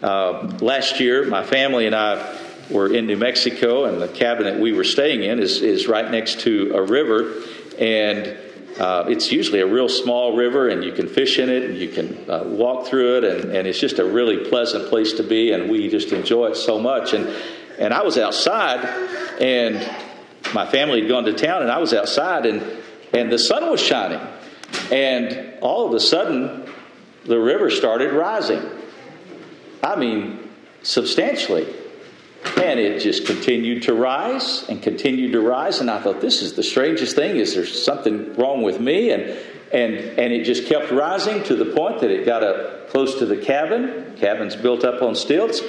Uh, 0.02 0.56
last 0.60 1.00
year, 1.00 1.24
my 1.26 1.44
family 1.44 1.86
and 1.86 1.94
I 1.94 2.38
were 2.70 2.92
in 2.92 3.06
New 3.06 3.16
Mexico, 3.16 3.84
and 3.84 4.00
the 4.00 4.08
cabin 4.08 4.44
that 4.44 4.58
we 4.58 4.72
were 4.72 4.84
staying 4.84 5.22
in 5.22 5.40
is, 5.40 5.60
is 5.60 5.86
right 5.88 6.10
next 6.10 6.40
to 6.40 6.72
a 6.74 6.82
river. 6.82 7.42
And 7.78 8.36
uh, 8.80 9.04
it's 9.08 9.30
usually 9.30 9.60
a 9.60 9.66
real 9.66 9.90
small 9.90 10.34
river, 10.34 10.70
and 10.70 10.82
you 10.82 10.92
can 10.92 11.06
fish 11.06 11.38
in 11.38 11.50
it, 11.50 11.64
and 11.64 11.76
you 11.76 11.90
can 11.90 12.30
uh, 12.30 12.44
walk 12.44 12.86
through 12.86 13.18
it, 13.18 13.24
and, 13.24 13.54
and 13.54 13.68
it's 13.68 13.78
just 13.78 13.98
a 13.98 14.04
really 14.04 14.48
pleasant 14.48 14.88
place 14.88 15.12
to 15.12 15.22
be, 15.22 15.52
and 15.52 15.70
we 15.70 15.90
just 15.90 16.12
enjoy 16.12 16.46
it 16.46 16.56
so 16.56 16.78
much. 16.78 17.12
And, 17.12 17.28
and 17.78 17.92
I 17.92 18.02
was 18.02 18.16
outside, 18.16 18.82
and 19.38 19.86
my 20.54 20.66
family 20.66 21.00
had 21.02 21.10
gone 21.10 21.24
to 21.24 21.34
town, 21.34 21.60
and 21.60 21.70
I 21.70 21.78
was 21.78 21.92
outside, 21.92 22.46
and, 22.46 22.62
and 23.12 23.30
the 23.30 23.38
sun 23.38 23.68
was 23.70 23.82
shining. 23.82 24.26
And 24.90 25.58
all 25.60 25.86
of 25.86 25.92
a 25.92 26.00
sudden, 26.00 26.66
the 27.26 27.38
river 27.38 27.68
started 27.70 28.14
rising. 28.14 28.62
I 29.82 29.96
mean, 29.96 30.48
substantially. 30.82 31.66
And 32.56 32.80
it 32.80 33.00
just 33.00 33.26
continued 33.26 33.82
to 33.84 33.94
rise 33.94 34.66
and 34.68 34.82
continued 34.82 35.32
to 35.32 35.40
rise. 35.40 35.80
And 35.80 35.90
I 35.90 36.00
thought, 36.00 36.20
this 36.20 36.40
is 36.40 36.54
the 36.54 36.62
strangest 36.62 37.14
thing. 37.14 37.36
Is 37.36 37.54
there 37.54 37.66
something 37.66 38.34
wrong 38.34 38.62
with 38.62 38.80
me? 38.80 39.10
And, 39.10 39.22
and, 39.72 39.94
and 39.94 40.32
it 40.32 40.44
just 40.44 40.66
kept 40.66 40.90
rising 40.90 41.42
to 41.44 41.56
the 41.56 41.66
point 41.66 42.00
that 42.00 42.10
it 42.10 42.24
got 42.24 42.42
up 42.42 42.90
close 42.90 43.18
to 43.18 43.26
the 43.26 43.36
cabin. 43.36 44.16
Cabin's 44.18 44.56
built 44.56 44.84
up 44.84 45.02
on 45.02 45.14
stilts. 45.14 45.60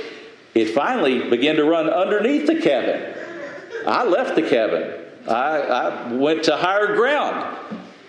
It 0.53 0.69
finally 0.69 1.29
began 1.29 1.55
to 1.55 1.63
run 1.63 1.89
underneath 1.89 2.47
the 2.47 2.59
cabin. 2.61 3.15
I 3.85 4.05
left 4.05 4.35
the 4.35 4.43
cabin. 4.43 4.99
I, 5.27 5.59
I 5.61 6.13
went 6.13 6.43
to 6.45 6.57
higher 6.57 6.95
ground. 6.95 7.57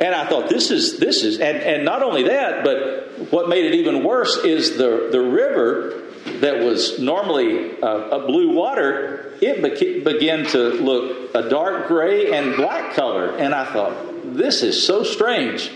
And 0.00 0.14
I 0.14 0.28
thought, 0.28 0.48
this 0.48 0.70
is, 0.70 0.98
this 0.98 1.22
is, 1.22 1.38
and, 1.38 1.58
and 1.58 1.84
not 1.84 2.02
only 2.02 2.24
that, 2.24 2.64
but 2.64 3.32
what 3.32 3.48
made 3.48 3.66
it 3.66 3.74
even 3.74 4.02
worse 4.02 4.36
is 4.38 4.76
the, 4.76 5.08
the 5.12 5.20
river 5.20 6.02
that 6.24 6.60
was 6.60 6.98
normally 6.98 7.80
uh, 7.80 7.86
a 7.86 8.26
blue 8.26 8.54
water, 8.54 9.34
it 9.40 9.62
began 10.04 10.46
to 10.46 10.58
look 10.58 11.34
a 11.34 11.48
dark 11.48 11.88
gray 11.88 12.32
and 12.32 12.56
black 12.56 12.94
color. 12.94 13.36
And 13.36 13.54
I 13.54 13.64
thought, 13.72 14.36
this 14.36 14.62
is 14.62 14.86
so 14.86 15.02
strange. 15.02 15.70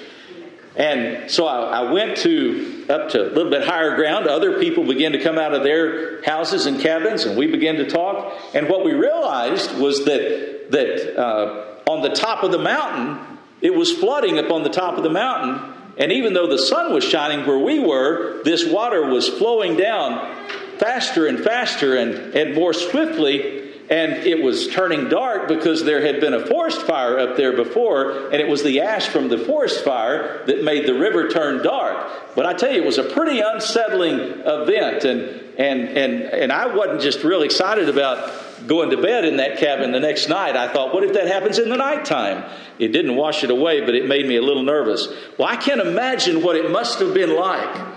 And 0.77 1.31
so 1.31 1.47
I, 1.47 1.81
I, 1.81 1.93
went 1.93 2.19
to 2.19 2.87
up 2.91 3.09
to 3.11 3.23
a 3.23 3.31
little 3.33 3.51
bit 3.51 3.65
higher 3.67 3.97
ground. 3.97 4.27
Other 4.27 4.61
people 4.61 4.85
began 4.85 5.13
to 5.13 5.23
come 5.23 5.39
out 5.39 5.55
of 5.55 5.63
their 5.63 6.23
houses 6.23 6.67
and 6.67 6.79
cabins, 6.79 7.25
and 7.25 7.39
we 7.39 7.47
began 7.47 7.77
to 7.77 7.89
talk. 7.89 8.39
And 8.55 8.69
what 8.69 8.85
we 8.85 8.93
realized 8.93 9.79
was 9.79 10.05
that 10.05 10.71
that 10.71 11.19
uh, 11.19 11.91
on 11.91 12.03
the 12.03 12.11
top 12.11 12.43
of 12.43 12.53
the 12.53 12.59
mountain, 12.59 13.39
it 13.63 13.75
was 13.75 13.91
flooding 13.91 14.39
up 14.39 14.51
on 14.51 14.65
the 14.65 14.69
top 14.69 14.99
of 14.99 15.03
the 15.03 15.11
mountain. 15.11 15.76
And 15.99 16.13
even 16.13 16.35
though 16.35 16.47
the 16.47 16.59
sun 16.59 16.93
was 16.93 17.05
shining 17.05 17.47
where 17.47 17.59
we 17.59 17.79
were, 17.79 18.43
this 18.45 18.67
water 18.67 19.07
was 19.07 19.29
flowing 19.29 19.77
down 19.77 20.47
faster 20.79 21.27
and 21.27 21.41
faster 21.41 21.97
and, 21.97 22.35
and 22.35 22.55
more 22.55 22.75
swiftly 22.75 23.67
and 23.89 24.13
it 24.27 24.43
was 24.43 24.69
turning 24.69 25.09
dark 25.09 25.49
because 25.49 25.85
there 25.85 26.01
had 26.01 26.21
been 26.21 26.35
a 26.35 26.45
forest 26.47 26.83
fire 26.83 27.19
up 27.19 27.37
there 27.37 27.53
before, 27.53 28.29
and 28.33 28.35
it 28.35 28.49
was 28.49 28.63
the 28.63 28.81
ash 28.81 29.07
from 29.07 29.29
the 29.29 29.39
forest 29.39 29.85
fire 29.85 30.45
that 30.47 30.65
made 30.65 30.87
the 30.87 30.95
river 30.95 31.29
turn 31.29 31.63
dark. 31.63 32.35
But 32.35 32.47
I 32.47 32.55
tell 32.55 32.73
you, 32.73 32.83
it 32.83 32.87
was 32.87 32.99
a 32.99 33.05
pretty 33.05 33.41
unsettling 33.41 34.19
event, 34.45 35.05
and 35.05 35.21
and 35.57 35.89
and 35.89 36.23
and 36.23 36.53
I 36.53 36.67
wasn't 36.75 37.01
just 37.01 37.23
real 37.23 37.43
excited 37.43 37.89
about 37.89 38.29
going 38.67 38.91
to 38.91 39.01
bed 39.01 39.25
in 39.25 39.37
that 39.37 39.59
cabin 39.59 39.93
the 39.93 40.01
next 40.01 40.29
night. 40.29 40.57
I 40.57 40.73
thought, 40.73 40.95
what 40.95 41.05
if 41.05 41.13
that 41.15 41.27
happens 41.27 41.59
in 41.59 41.69
the 41.69 41.77
nighttime? 41.77 42.45
It 42.79 42.89
didn't 42.89 43.17
wash 43.17 43.45
it 43.45 43.51
away, 43.51 43.81
but 43.81 43.95
it 43.95 44.07
made 44.07 44.27
me 44.27 44.37
a 44.37 44.43
little 44.43 44.63
nervous. 44.63 45.09
Well, 45.39 45.49
I 45.49 45.57
can't 45.57 45.81
imagine 45.81 46.43
what 46.43 46.57
it 46.57 46.71
must 46.71 46.99
have 47.01 47.15
been 47.15 47.35
like 47.37 47.97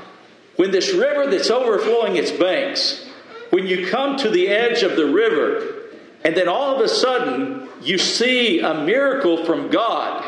when 0.57 0.71
this 0.71 0.93
river 0.93 1.29
that's 1.31 1.49
overflowing 1.49 2.17
its 2.17 2.31
banks, 2.31 3.07
when 3.49 3.65
you 3.65 3.87
come 3.87 4.17
to 4.17 4.29
the 4.29 4.49
edge 4.49 4.83
of 4.83 4.97
the 4.97 5.05
river 5.05 5.79
and 6.23 6.35
then 6.35 6.49
all 6.49 6.75
of 6.75 6.81
a 6.81 6.89
sudden, 6.89 7.69
you 7.81 7.97
see 7.97 8.59
a 8.59 8.73
miracle 8.73 9.45
from 9.45 9.69
God. 9.69 10.23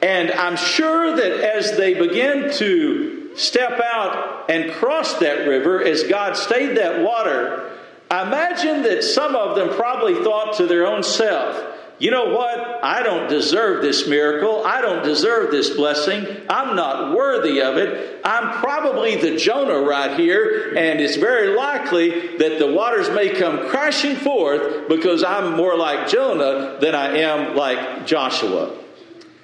And 0.00 0.30
I'm 0.30 0.56
sure 0.56 1.14
that 1.14 1.56
as 1.56 1.76
they 1.76 1.92
begin 1.94 2.50
to 2.54 3.36
step 3.36 3.78
out 3.84 4.50
and 4.50 4.72
cross 4.72 5.18
that 5.18 5.46
river, 5.46 5.82
as 5.82 6.04
God 6.04 6.36
stayed 6.36 6.78
that 6.78 7.02
water, 7.02 7.69
I 8.10 8.26
imagine 8.26 8.82
that 8.82 9.04
some 9.04 9.36
of 9.36 9.54
them 9.56 9.68
probably 9.76 10.14
thought 10.14 10.56
to 10.56 10.66
their 10.66 10.86
own 10.86 11.02
self, 11.02 11.78
you 12.00 12.10
know 12.10 12.34
what? 12.34 12.82
I 12.82 13.02
don't 13.02 13.28
deserve 13.28 13.82
this 13.82 14.08
miracle. 14.08 14.64
I 14.64 14.80
don't 14.80 15.04
deserve 15.04 15.50
this 15.50 15.68
blessing. 15.68 16.26
I'm 16.48 16.74
not 16.74 17.14
worthy 17.14 17.60
of 17.60 17.76
it. 17.76 18.22
I'm 18.24 18.58
probably 18.58 19.16
the 19.16 19.36
Jonah 19.36 19.82
right 19.82 20.18
here, 20.18 20.74
and 20.76 20.98
it's 20.98 21.16
very 21.16 21.54
likely 21.54 22.38
that 22.38 22.58
the 22.58 22.72
waters 22.72 23.10
may 23.10 23.28
come 23.28 23.68
crashing 23.68 24.16
forth 24.16 24.88
because 24.88 25.22
I'm 25.22 25.56
more 25.56 25.76
like 25.76 26.08
Jonah 26.08 26.78
than 26.80 26.94
I 26.94 27.18
am 27.18 27.54
like 27.54 28.06
Joshua. 28.06 28.74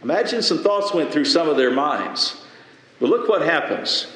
Imagine 0.03 0.41
some 0.41 0.63
thoughts 0.63 0.95
went 0.95 1.13
through 1.13 1.27
some 1.27 1.51
of 1.51 1.59
their 1.59 1.71
minds. 1.71 2.43
But 2.99 3.11
look 3.11 3.29
what 3.29 3.43
happens. 3.43 4.07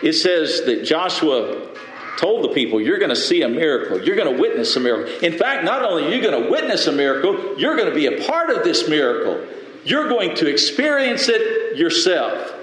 It 0.00 0.12
says 0.12 0.64
that 0.66 0.84
Joshua 0.84 1.71
told 2.18 2.44
the 2.44 2.48
people, 2.48 2.80
You're 2.80 2.98
going 2.98 3.10
to 3.10 3.16
see 3.16 3.42
a 3.42 3.48
miracle. 3.48 4.02
You're 4.02 4.16
going 4.16 4.34
to 4.34 4.40
witness 4.40 4.74
a 4.76 4.80
miracle. 4.80 5.12
In 5.20 5.38
fact, 5.38 5.64
not 5.64 5.84
only 5.84 6.04
are 6.04 6.10
you 6.10 6.22
going 6.22 6.42
to 6.42 6.50
witness 6.50 6.86
a 6.86 6.92
miracle, 6.92 7.58
you're 7.58 7.76
going 7.76 7.88
to 7.88 7.94
be 7.94 8.06
a 8.06 8.26
part 8.26 8.50
of 8.50 8.64
this 8.64 8.88
miracle. 8.88 9.46
You're 9.84 10.08
going 10.08 10.36
to 10.36 10.46
experience 10.46 11.28
it 11.28 11.76
yourself. 11.76 12.54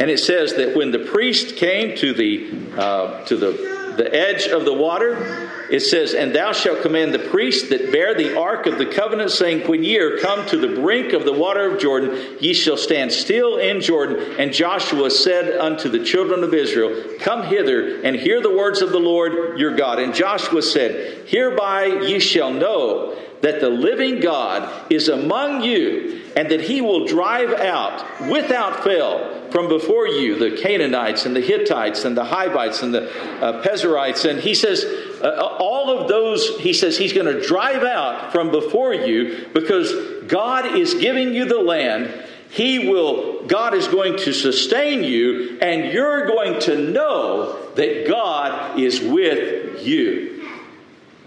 And 0.00 0.10
it 0.10 0.18
says 0.18 0.54
that 0.54 0.76
when 0.76 0.90
the 0.90 1.00
priest 1.00 1.56
came 1.56 1.96
to 1.98 2.12
the, 2.12 2.50
uh, 2.76 3.24
to 3.26 3.36
the, 3.36 3.77
the 3.98 4.14
edge 4.14 4.46
of 4.46 4.64
the 4.64 4.72
water, 4.72 5.50
it 5.70 5.80
says, 5.80 6.14
And 6.14 6.34
thou 6.34 6.52
shalt 6.52 6.82
command 6.82 7.12
the 7.12 7.18
priests 7.18 7.68
that 7.70 7.90
bear 7.90 8.14
the 8.14 8.38
ark 8.38 8.66
of 8.66 8.78
the 8.78 8.86
covenant, 8.86 9.32
saying, 9.32 9.68
When 9.68 9.82
ye 9.82 9.98
are 9.98 10.18
come 10.18 10.46
to 10.46 10.56
the 10.56 10.80
brink 10.80 11.12
of 11.12 11.24
the 11.24 11.32
water 11.32 11.70
of 11.70 11.80
Jordan, 11.80 12.36
ye 12.40 12.54
shall 12.54 12.76
stand 12.76 13.12
still 13.12 13.58
in 13.58 13.80
Jordan. 13.80 14.36
And 14.38 14.52
Joshua 14.52 15.10
said 15.10 15.58
unto 15.58 15.88
the 15.88 16.04
children 16.04 16.44
of 16.44 16.54
Israel, 16.54 17.18
Come 17.18 17.42
hither 17.42 18.00
and 18.02 18.16
hear 18.16 18.40
the 18.40 18.56
words 18.56 18.80
of 18.82 18.90
the 18.90 19.00
Lord 19.00 19.58
your 19.58 19.74
God. 19.74 19.98
And 19.98 20.14
Joshua 20.14 20.62
said, 20.62 21.26
Hereby 21.28 21.86
ye 21.86 22.20
shall 22.20 22.52
know 22.52 23.18
that 23.42 23.60
the 23.60 23.68
living 23.68 24.20
God 24.20 24.92
is 24.92 25.08
among 25.08 25.62
you, 25.62 26.22
and 26.36 26.50
that 26.50 26.60
he 26.60 26.80
will 26.80 27.06
drive 27.06 27.52
out 27.52 28.30
without 28.30 28.84
fail 28.84 29.37
from 29.50 29.68
before 29.68 30.06
you 30.06 30.38
the 30.38 30.56
Canaanites 30.60 31.26
and 31.26 31.34
the 31.34 31.40
Hittites 31.40 32.04
and 32.04 32.16
the 32.16 32.24
Hivites 32.24 32.82
and 32.82 32.94
the 32.94 33.10
uh, 33.42 33.62
Perizzites. 33.62 34.24
And 34.24 34.40
he 34.40 34.54
says, 34.54 34.84
uh, 35.22 35.56
all 35.58 35.98
of 35.98 36.08
those, 36.08 36.58
he 36.60 36.72
says, 36.72 36.98
he's 36.98 37.12
going 37.12 37.26
to 37.26 37.46
drive 37.46 37.82
out 37.82 38.32
from 38.32 38.50
before 38.50 38.94
you 38.94 39.46
because 39.52 39.92
God 40.26 40.76
is 40.76 40.94
giving 40.94 41.34
you 41.34 41.44
the 41.44 41.58
land. 41.58 42.24
He 42.50 42.88
will, 42.88 43.46
God 43.46 43.74
is 43.74 43.88
going 43.88 44.16
to 44.18 44.32
sustain 44.32 45.04
you, 45.04 45.58
and 45.60 45.92
you're 45.92 46.26
going 46.26 46.60
to 46.62 46.90
know 46.90 47.72
that 47.74 48.08
God 48.08 48.78
is 48.80 49.00
with 49.00 49.86
you. 49.86 50.48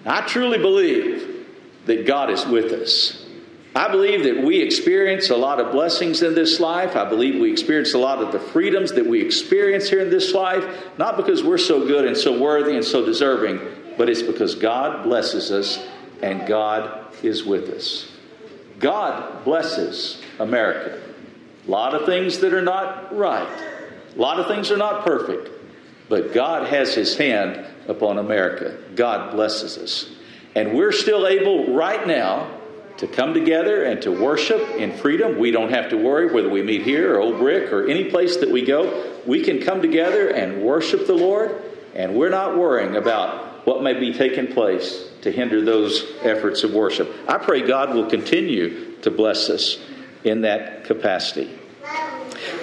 I 0.05 0.21
truly 0.21 0.57
believe 0.57 1.45
that 1.85 2.07
God 2.07 2.31
is 2.31 2.45
with 2.45 2.71
us. 2.71 3.20
I 3.73 3.89
believe 3.89 4.23
that 4.25 4.43
we 4.43 4.59
experience 4.61 5.29
a 5.29 5.37
lot 5.37 5.61
of 5.61 5.71
blessings 5.71 6.21
in 6.21 6.35
this 6.35 6.59
life. 6.59 6.97
I 6.97 7.07
believe 7.07 7.39
we 7.39 7.51
experience 7.51 7.93
a 7.93 7.97
lot 7.97 8.21
of 8.21 8.33
the 8.33 8.39
freedoms 8.39 8.91
that 8.93 9.05
we 9.05 9.21
experience 9.21 9.89
here 9.89 10.01
in 10.01 10.09
this 10.09 10.33
life, 10.33 10.65
not 10.97 11.15
because 11.15 11.41
we're 11.41 11.57
so 11.57 11.87
good 11.87 12.05
and 12.05 12.17
so 12.17 12.37
worthy 12.37 12.75
and 12.75 12.83
so 12.83 13.05
deserving, 13.05 13.61
but 13.97 14.09
it's 14.09 14.21
because 14.21 14.55
God 14.55 15.03
blesses 15.03 15.51
us 15.51 15.87
and 16.21 16.45
God 16.45 17.13
is 17.23 17.45
with 17.45 17.69
us. 17.69 18.11
God 18.79 19.45
blesses 19.45 20.21
America. 20.39 21.01
A 21.65 21.71
lot 21.71 21.93
of 21.93 22.05
things 22.05 22.39
that 22.39 22.53
are 22.53 22.61
not 22.61 23.15
right, 23.15 23.47
a 24.13 24.19
lot 24.19 24.37
of 24.37 24.47
things 24.47 24.69
are 24.69 24.77
not 24.77 25.05
perfect, 25.05 25.49
but 26.09 26.33
God 26.33 26.67
has 26.67 26.93
His 26.93 27.15
hand 27.15 27.65
upon 27.87 28.17
America. 28.17 28.77
God 28.95 29.31
blesses 29.31 29.77
us. 29.77 30.09
And 30.55 30.75
we're 30.75 30.91
still 30.91 31.25
able 31.25 31.73
right 31.73 32.05
now 32.05 32.49
to 32.97 33.07
come 33.07 33.33
together 33.33 33.83
and 33.83 34.01
to 34.01 34.11
worship 34.11 34.61
in 34.77 34.91
freedom. 34.97 35.37
We 35.37 35.51
don't 35.51 35.71
have 35.71 35.89
to 35.89 35.97
worry 35.97 36.31
whether 36.31 36.49
we 36.49 36.61
meet 36.61 36.83
here 36.83 37.15
or 37.15 37.19
Old 37.19 37.39
Brick 37.39 37.71
or 37.71 37.87
any 37.87 38.09
place 38.09 38.37
that 38.37 38.49
we 38.49 38.63
go. 38.63 39.13
We 39.25 39.43
can 39.43 39.61
come 39.61 39.81
together 39.81 40.29
and 40.29 40.61
worship 40.61 41.07
the 41.07 41.13
Lord, 41.13 41.61
and 41.95 42.15
we're 42.15 42.29
not 42.29 42.57
worrying 42.57 42.95
about 42.95 43.65
what 43.67 43.83
may 43.83 43.99
be 43.99 44.13
taking 44.13 44.47
place 44.47 45.09
to 45.21 45.31
hinder 45.31 45.63
those 45.63 46.03
efforts 46.21 46.63
of 46.63 46.73
worship. 46.73 47.13
I 47.27 47.37
pray 47.37 47.61
God 47.61 47.93
will 47.93 48.09
continue 48.09 48.97
to 49.01 49.11
bless 49.11 49.49
us 49.49 49.77
in 50.23 50.41
that 50.41 50.85
capacity. 50.85 51.60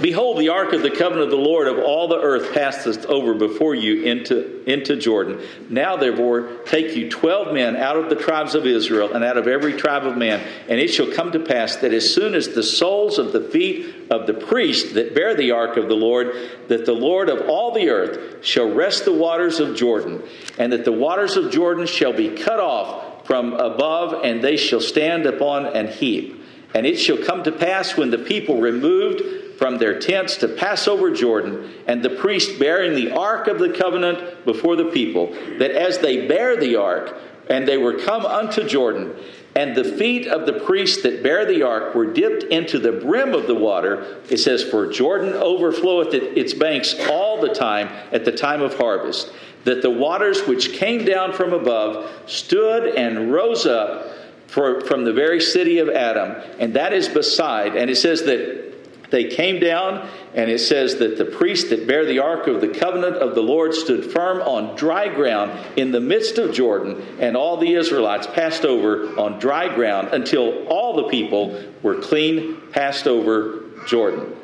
Behold, 0.00 0.38
the 0.38 0.50
ark 0.50 0.72
of 0.72 0.82
the 0.82 0.90
covenant 0.90 1.24
of 1.24 1.30
the 1.30 1.36
Lord 1.36 1.66
of 1.66 1.78
all 1.78 2.06
the 2.06 2.20
earth 2.20 2.54
passeth 2.54 3.04
over 3.06 3.34
before 3.34 3.74
you 3.74 4.04
into, 4.04 4.62
into 4.70 4.96
Jordan. 4.96 5.40
Now, 5.68 5.96
therefore, 5.96 6.58
take 6.66 6.94
you 6.94 7.10
twelve 7.10 7.52
men 7.52 7.74
out 7.74 7.96
of 7.96 8.08
the 8.08 8.14
tribes 8.14 8.54
of 8.54 8.64
Israel 8.64 9.12
and 9.12 9.24
out 9.24 9.36
of 9.36 9.48
every 9.48 9.72
tribe 9.72 10.06
of 10.06 10.16
man, 10.16 10.40
and 10.68 10.78
it 10.78 10.88
shall 10.88 11.12
come 11.12 11.32
to 11.32 11.40
pass 11.40 11.76
that 11.76 11.92
as 11.92 12.14
soon 12.14 12.34
as 12.34 12.48
the 12.54 12.62
soles 12.62 13.18
of 13.18 13.32
the 13.32 13.40
feet 13.40 14.08
of 14.10 14.26
the 14.26 14.34
priest 14.34 14.94
that 14.94 15.14
bear 15.14 15.34
the 15.34 15.50
ark 15.50 15.76
of 15.76 15.88
the 15.88 15.96
Lord, 15.96 16.32
that 16.68 16.86
the 16.86 16.92
Lord 16.92 17.28
of 17.28 17.48
all 17.48 17.72
the 17.72 17.90
earth 17.90 18.44
shall 18.44 18.70
rest 18.70 19.04
the 19.04 19.12
waters 19.12 19.58
of 19.58 19.76
Jordan, 19.76 20.22
and 20.58 20.72
that 20.72 20.84
the 20.84 20.92
waters 20.92 21.36
of 21.36 21.50
Jordan 21.50 21.86
shall 21.86 22.12
be 22.12 22.30
cut 22.30 22.60
off 22.60 23.26
from 23.26 23.52
above, 23.54 24.24
and 24.24 24.42
they 24.42 24.56
shall 24.56 24.80
stand 24.80 25.26
upon 25.26 25.66
an 25.66 25.88
heap. 25.88 26.36
And 26.74 26.86
it 26.86 26.96
shall 26.96 27.16
come 27.16 27.44
to 27.44 27.52
pass 27.52 27.96
when 27.96 28.10
the 28.10 28.18
people 28.18 28.60
removed 28.60 29.22
from 29.58 29.78
their 29.78 29.98
tents 29.98 30.36
to 30.36 30.48
pass 30.48 30.86
over 30.86 31.10
Jordan, 31.10 31.74
and 31.88 32.00
the 32.00 32.10
priest 32.10 32.60
bearing 32.60 32.94
the 32.94 33.10
ark 33.10 33.48
of 33.48 33.58
the 33.58 33.70
covenant 33.70 34.44
before 34.44 34.76
the 34.76 34.84
people, 34.86 35.32
that 35.58 35.72
as 35.72 35.98
they 35.98 36.28
bear 36.28 36.56
the 36.56 36.76
ark, 36.76 37.16
and 37.50 37.66
they 37.66 37.76
were 37.76 37.98
come 37.98 38.24
unto 38.24 38.66
Jordan, 38.66 39.16
and 39.56 39.74
the 39.74 39.82
feet 39.82 40.28
of 40.28 40.46
the 40.46 40.52
priests 40.52 41.02
that 41.02 41.24
bear 41.24 41.44
the 41.44 41.62
ark 41.62 41.94
were 41.94 42.06
dipped 42.06 42.44
into 42.44 42.78
the 42.78 42.92
brim 42.92 43.34
of 43.34 43.48
the 43.48 43.54
water. 43.54 44.20
It 44.30 44.36
says, 44.36 44.62
For 44.62 44.86
Jordan 44.86 45.32
overfloweth 45.32 46.14
its 46.14 46.54
banks 46.54 46.94
all 47.10 47.40
the 47.40 47.52
time 47.52 47.88
at 48.12 48.24
the 48.24 48.30
time 48.30 48.62
of 48.62 48.74
harvest, 48.74 49.32
that 49.64 49.82
the 49.82 49.90
waters 49.90 50.46
which 50.46 50.74
came 50.74 51.04
down 51.04 51.32
from 51.32 51.52
above 51.52 52.08
stood 52.26 52.94
and 52.94 53.32
rose 53.32 53.66
up 53.66 54.12
for, 54.46 54.82
from 54.82 55.04
the 55.04 55.12
very 55.12 55.40
city 55.40 55.78
of 55.78 55.88
Adam, 55.88 56.36
and 56.60 56.74
that 56.74 56.92
is 56.92 57.08
beside. 57.08 57.74
And 57.74 57.90
it 57.90 57.96
says 57.96 58.22
that 58.22 58.67
they 59.10 59.24
came 59.24 59.58
down, 59.58 60.08
and 60.34 60.50
it 60.50 60.58
says 60.58 60.96
that 60.96 61.16
the 61.16 61.24
priests 61.24 61.70
that 61.70 61.86
bear 61.86 62.04
the 62.04 62.18
ark 62.18 62.46
of 62.46 62.60
the 62.60 62.68
covenant 62.68 63.16
of 63.16 63.34
the 63.34 63.42
Lord 63.42 63.72
stood 63.72 64.10
firm 64.12 64.40
on 64.42 64.76
dry 64.76 65.08
ground 65.08 65.58
in 65.76 65.92
the 65.92 66.00
midst 66.00 66.36
of 66.38 66.52
Jordan, 66.52 67.02
and 67.18 67.36
all 67.36 67.56
the 67.56 67.72
Israelites 67.72 68.26
passed 68.26 68.64
over 68.64 69.18
on 69.18 69.38
dry 69.38 69.74
ground 69.74 70.08
until 70.12 70.66
all 70.68 70.96
the 70.96 71.08
people 71.08 71.62
were 71.82 71.96
clean 71.96 72.60
passed 72.70 73.06
over 73.06 73.62
Jordan. 73.86 74.34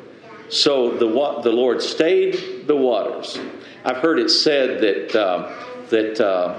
So 0.49 0.97
the, 0.97 1.07
the 1.41 1.51
Lord 1.51 1.81
stayed 1.81 2.67
the 2.67 2.75
waters. 2.75 3.37
I've 3.83 3.97
heard 3.97 4.19
it 4.19 4.29
said 4.29 4.81
that, 4.81 5.15
uh, 5.15 5.53
that 5.89 6.19
uh, 6.19 6.57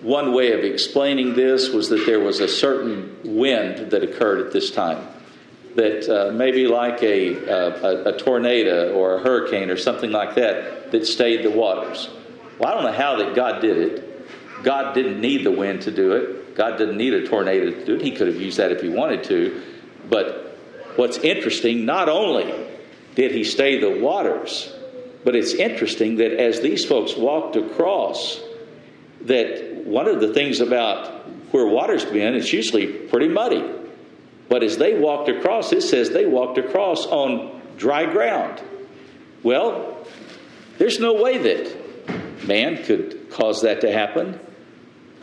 one 0.00 0.32
way 0.32 0.52
of 0.52 0.60
explaining 0.60 1.34
this 1.34 1.68
was 1.68 1.90
that 1.90 2.06
there 2.06 2.20
was 2.20 2.40
a 2.40 2.48
certain 2.48 3.18
wind 3.24 3.90
that 3.90 4.02
occurred 4.02 4.46
at 4.46 4.52
this 4.52 4.70
time 4.70 5.06
that 5.74 6.08
uh, 6.08 6.32
maybe 6.32 6.66
like 6.66 7.02
a, 7.02 7.34
a, 7.34 8.14
a, 8.14 8.18
tornado 8.18 8.92
or 8.94 9.16
a 9.16 9.20
hurricane 9.20 9.70
or 9.70 9.76
something 9.76 10.10
like 10.10 10.34
that 10.34 10.92
that 10.92 11.06
stayed 11.06 11.42
the 11.42 11.50
waters. 11.50 12.10
Well, 12.58 12.70
I 12.70 12.74
don't 12.74 12.84
know 12.84 12.98
how 12.98 13.16
that 13.16 13.34
God 13.34 13.60
did 13.60 13.78
it. 13.78 14.62
God 14.62 14.94
didn't 14.94 15.20
need 15.20 15.44
the 15.44 15.50
wind 15.50 15.82
to 15.82 15.90
do 15.90 16.12
it. 16.12 16.54
God 16.54 16.76
didn't 16.76 16.98
need 16.98 17.14
a 17.14 17.26
tornado 17.26 17.70
to 17.70 17.84
do 17.84 17.94
it. 17.94 18.02
He 18.02 18.10
could 18.10 18.26
have 18.26 18.40
used 18.40 18.58
that 18.58 18.70
if 18.70 18.82
he 18.82 18.88
wanted 18.88 19.24
to. 19.24 19.62
But 20.08 20.58
what's 20.96 21.18
interesting, 21.18 21.86
not 21.86 22.08
only 22.08 22.52
did 23.14 23.32
he 23.32 23.44
stay 23.44 23.80
the 23.80 24.00
waters, 24.00 24.72
but 25.24 25.34
it's 25.34 25.54
interesting 25.54 26.16
that 26.16 26.32
as 26.38 26.60
these 26.60 26.84
folks 26.84 27.16
walked 27.16 27.56
across, 27.56 28.40
that 29.22 29.84
one 29.84 30.06
of 30.06 30.20
the 30.20 30.34
things 30.34 30.60
about 30.60 31.26
where 31.52 31.66
water's 31.66 32.04
been, 32.04 32.34
it's 32.34 32.52
usually 32.52 32.86
pretty 32.86 33.28
muddy. 33.28 33.81
But 34.52 34.62
as 34.62 34.76
they 34.76 34.98
walked 34.98 35.30
across, 35.30 35.72
it 35.72 35.80
says 35.80 36.10
they 36.10 36.26
walked 36.26 36.58
across 36.58 37.06
on 37.06 37.62
dry 37.78 38.04
ground. 38.04 38.60
Well, 39.42 40.06
there's 40.76 41.00
no 41.00 41.14
way 41.14 41.38
that 41.38 42.46
man 42.46 42.84
could 42.84 43.30
cause 43.30 43.62
that 43.62 43.80
to 43.80 43.90
happen. 43.90 44.38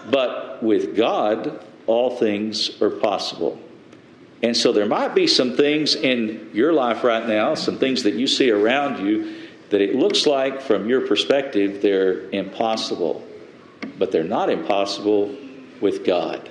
But 0.09 0.63
with 0.63 0.97
God, 0.97 1.63
all 1.85 2.17
things 2.17 2.81
are 2.81 2.89
possible. 2.89 3.59
And 4.41 4.57
so 4.57 4.71
there 4.71 4.87
might 4.87 5.13
be 5.13 5.27
some 5.27 5.55
things 5.55 5.93
in 5.93 6.49
your 6.55 6.73
life 6.73 7.03
right 7.03 7.27
now, 7.27 7.53
some 7.53 7.77
things 7.77 8.01
that 8.03 8.15
you 8.15 8.25
see 8.25 8.49
around 8.49 9.05
you 9.05 9.35
that 9.69 9.79
it 9.79 9.93
looks 9.93 10.25
like 10.25 10.59
from 10.59 10.89
your 10.89 11.01
perspective 11.01 11.83
they're 11.83 12.27
impossible. 12.31 13.23
But 13.99 14.11
they're 14.11 14.23
not 14.23 14.49
impossible 14.49 15.37
with 15.81 16.03
God. 16.03 16.49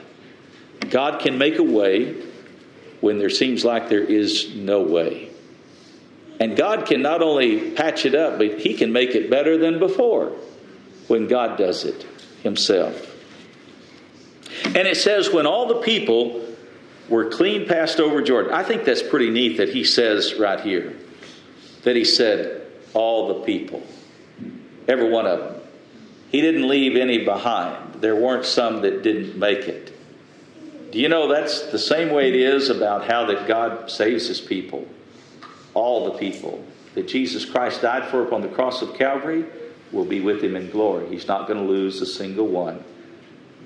God 0.90 1.20
can 1.20 1.38
make 1.38 1.58
a 1.58 1.64
way 1.64 2.28
when 3.00 3.18
there 3.18 3.30
seems 3.30 3.64
like 3.64 3.88
there 3.88 4.02
is 4.02 4.54
no 4.54 4.82
way. 4.82 5.30
And 6.40 6.56
God 6.56 6.86
can 6.86 7.02
not 7.02 7.22
only 7.22 7.72
patch 7.72 8.06
it 8.06 8.14
up, 8.14 8.38
but 8.38 8.60
He 8.60 8.74
can 8.74 8.92
make 8.92 9.10
it 9.10 9.30
better 9.30 9.56
than 9.56 9.78
before 9.78 10.32
when 11.08 11.26
God 11.26 11.58
does 11.58 11.84
it 11.84 12.06
Himself. 12.42 13.16
And 14.64 14.76
it 14.76 14.96
says, 14.96 15.30
when 15.30 15.46
all 15.46 15.66
the 15.66 15.80
people 15.80 16.44
were 17.08 17.30
clean 17.30 17.66
passed 17.66 18.00
over 18.00 18.22
Jordan. 18.22 18.52
I 18.52 18.62
think 18.62 18.84
that's 18.84 19.02
pretty 19.02 19.30
neat 19.30 19.56
that 19.56 19.70
He 19.70 19.84
says 19.84 20.34
right 20.34 20.60
here 20.60 20.96
that 21.84 21.96
He 21.96 22.04
said, 22.04 22.66
all 22.94 23.28
the 23.28 23.40
people, 23.44 23.82
every 24.86 25.08
one 25.08 25.26
of 25.26 25.38
them. 25.38 25.60
He 26.30 26.40
didn't 26.40 26.68
leave 26.68 26.96
any 26.96 27.24
behind. 27.24 28.00
There 28.00 28.16
weren't 28.16 28.44
some 28.44 28.82
that 28.82 29.02
didn't 29.02 29.38
make 29.38 29.60
it. 29.60 29.97
Do 30.90 30.98
you 30.98 31.08
know 31.08 31.28
that's 31.28 31.66
the 31.66 31.78
same 31.78 32.10
way 32.10 32.28
it 32.28 32.36
is 32.36 32.70
about 32.70 33.06
how 33.06 33.26
that 33.26 33.46
God 33.46 33.90
saves 33.90 34.26
his 34.26 34.40
people? 34.40 34.86
All 35.74 36.12
the 36.12 36.18
people 36.18 36.64
that 36.94 37.06
Jesus 37.06 37.44
Christ 37.44 37.82
died 37.82 38.08
for 38.10 38.22
upon 38.22 38.40
the 38.40 38.48
cross 38.48 38.80
of 38.80 38.94
Calvary 38.94 39.44
will 39.92 40.04
be 40.04 40.20
with 40.20 40.42
him 40.42 40.56
in 40.56 40.70
glory. 40.70 41.08
He's 41.08 41.28
not 41.28 41.46
going 41.46 41.58
to 41.58 41.70
lose 41.70 42.00
a 42.00 42.06
single 42.06 42.46
one. 42.46 42.82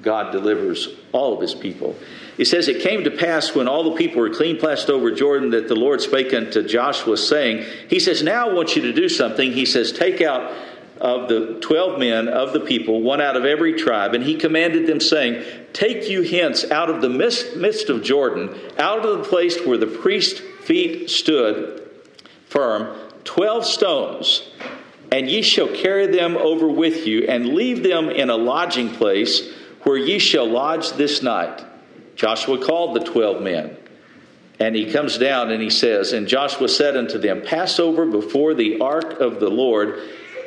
God 0.03 0.33
delivers 0.33 0.89
all 1.13 1.35
of 1.35 1.41
his 1.41 1.55
people. 1.55 1.97
It 2.37 2.47
says, 2.47 2.67
It 2.67 2.83
came 2.83 3.05
to 3.05 3.11
pass 3.11 3.55
when 3.55 3.69
all 3.69 3.85
the 3.85 3.97
people 3.97 4.21
were 4.21 4.31
clean 4.31 4.59
passed 4.59 4.91
over 4.91 5.13
Jordan 5.13 5.51
that 5.51 5.69
the 5.69 5.77
Lord 5.77 6.01
spake 6.01 6.35
unto 6.35 6.67
Joshua, 6.67 7.17
saying, 7.17 7.65
He 7.89 8.01
says, 8.01 8.23
Now 8.23 8.49
I 8.49 8.53
want 8.53 8.75
you 8.75 8.83
to 8.83 8.93
do 8.93 9.09
something. 9.09 9.53
He 9.53 9.65
says, 9.65 9.93
Take 9.93 10.21
out 10.21 10.53
of 11.01 11.29
the 11.29 11.59
twelve 11.61 11.99
men 11.99 12.29
of 12.29 12.53
the 12.53 12.61
people, 12.61 13.01
one 13.01 13.21
out 13.21 13.37
of 13.37 13.45
every 13.45 13.75
tribe, 13.75 14.15
and 14.15 14.23
he 14.23 14.37
commanded 14.37 14.87
them, 14.87 15.01
saying, 15.01 15.45
Take 15.73 16.09
you 16.09 16.23
hence 16.23 16.71
out 16.71 16.91
of 16.91 17.01
the 17.01 17.09
midst 17.09 17.89
of 17.89 18.03
Jordan, 18.03 18.55
out 18.79 19.05
of 19.05 19.19
the 19.19 19.25
place 19.25 19.65
where 19.65 19.79
the 19.79 19.87
priest's 19.87 20.41
feet 20.65 21.11
stood 21.11 21.79
firm, 22.47 22.97
twelve 23.25 23.65
stones, 23.65 24.51
and 25.11 25.29
ye 25.29 25.43
shall 25.43 25.69
carry 25.69 26.07
them 26.07 26.37
over 26.37 26.69
with 26.69 27.07
you, 27.07 27.27
and 27.27 27.55
leave 27.55 27.83
them 27.83 28.11
in 28.11 28.31
a 28.31 28.37
lodging 28.37 28.91
place 28.91 29.51
where 29.83 29.97
ye 29.97 30.19
shall 30.19 30.47
lodge 30.47 30.93
this 30.93 31.23
night. 31.23 31.65
Joshua 32.15 32.65
called 32.65 32.95
the 32.95 33.05
twelve 33.05 33.43
men. 33.43 33.77
And 34.61 34.77
he 34.77 34.93
comes 34.93 35.19
down 35.19 35.51
and 35.51 35.61
he 35.61 35.71
says, 35.71 36.13
And 36.13 36.29
Joshua 36.29 36.69
said 36.69 36.97
unto 36.97 37.19
them, 37.19 37.43
Pass 37.43 37.81
over 37.81 38.07
before 38.07 38.55
the 38.55 38.81
ark 38.81 39.19
of 39.19 39.41
the 39.41 39.49
Lord 39.49 39.99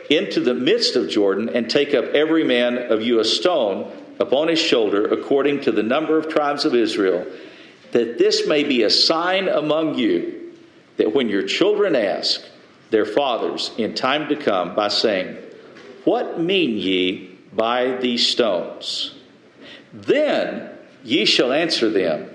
into 0.10 0.40
the 0.40 0.54
midst 0.54 0.96
of 0.96 1.10
Jordan 1.10 1.50
and 1.50 1.70
take 1.70 1.94
up 1.94 2.06
every 2.06 2.44
man 2.44 2.78
of 2.78 3.02
you 3.02 3.20
a 3.20 3.26
stone 3.26 3.92
upon 4.20 4.48
his 4.48 4.60
shoulder 4.60 5.08
according 5.08 5.62
to 5.62 5.72
the 5.72 5.84
number 5.84 6.18
of 6.18 6.30
tribes 6.30 6.66
of 6.66 6.76
Israel, 6.76 7.26
that 7.92 8.18
this 8.18 8.48
may 8.48 8.64
be 8.64 8.84
a 8.84 8.90
sign 8.90 9.48
among 9.48 9.98
you 9.98 10.54
that 10.98 11.14
when 11.14 11.30
your 11.30 11.44
children 11.44 11.96
ask 11.96 12.42
their 12.90 13.06
fathers 13.06 13.72
in 13.78 13.94
time 13.94 14.30
to 14.30 14.36
come 14.36 14.76
by 14.76 14.88
saying, 14.88 15.38
What 16.04 16.40
mean 16.40 16.78
ye 16.78 17.38
by 17.54 17.98
these 17.98 18.28
stones? 18.28 19.16
Then 19.94 20.70
ye 21.04 21.26
shall 21.26 21.52
answer 21.52 21.90
them, 21.90 22.30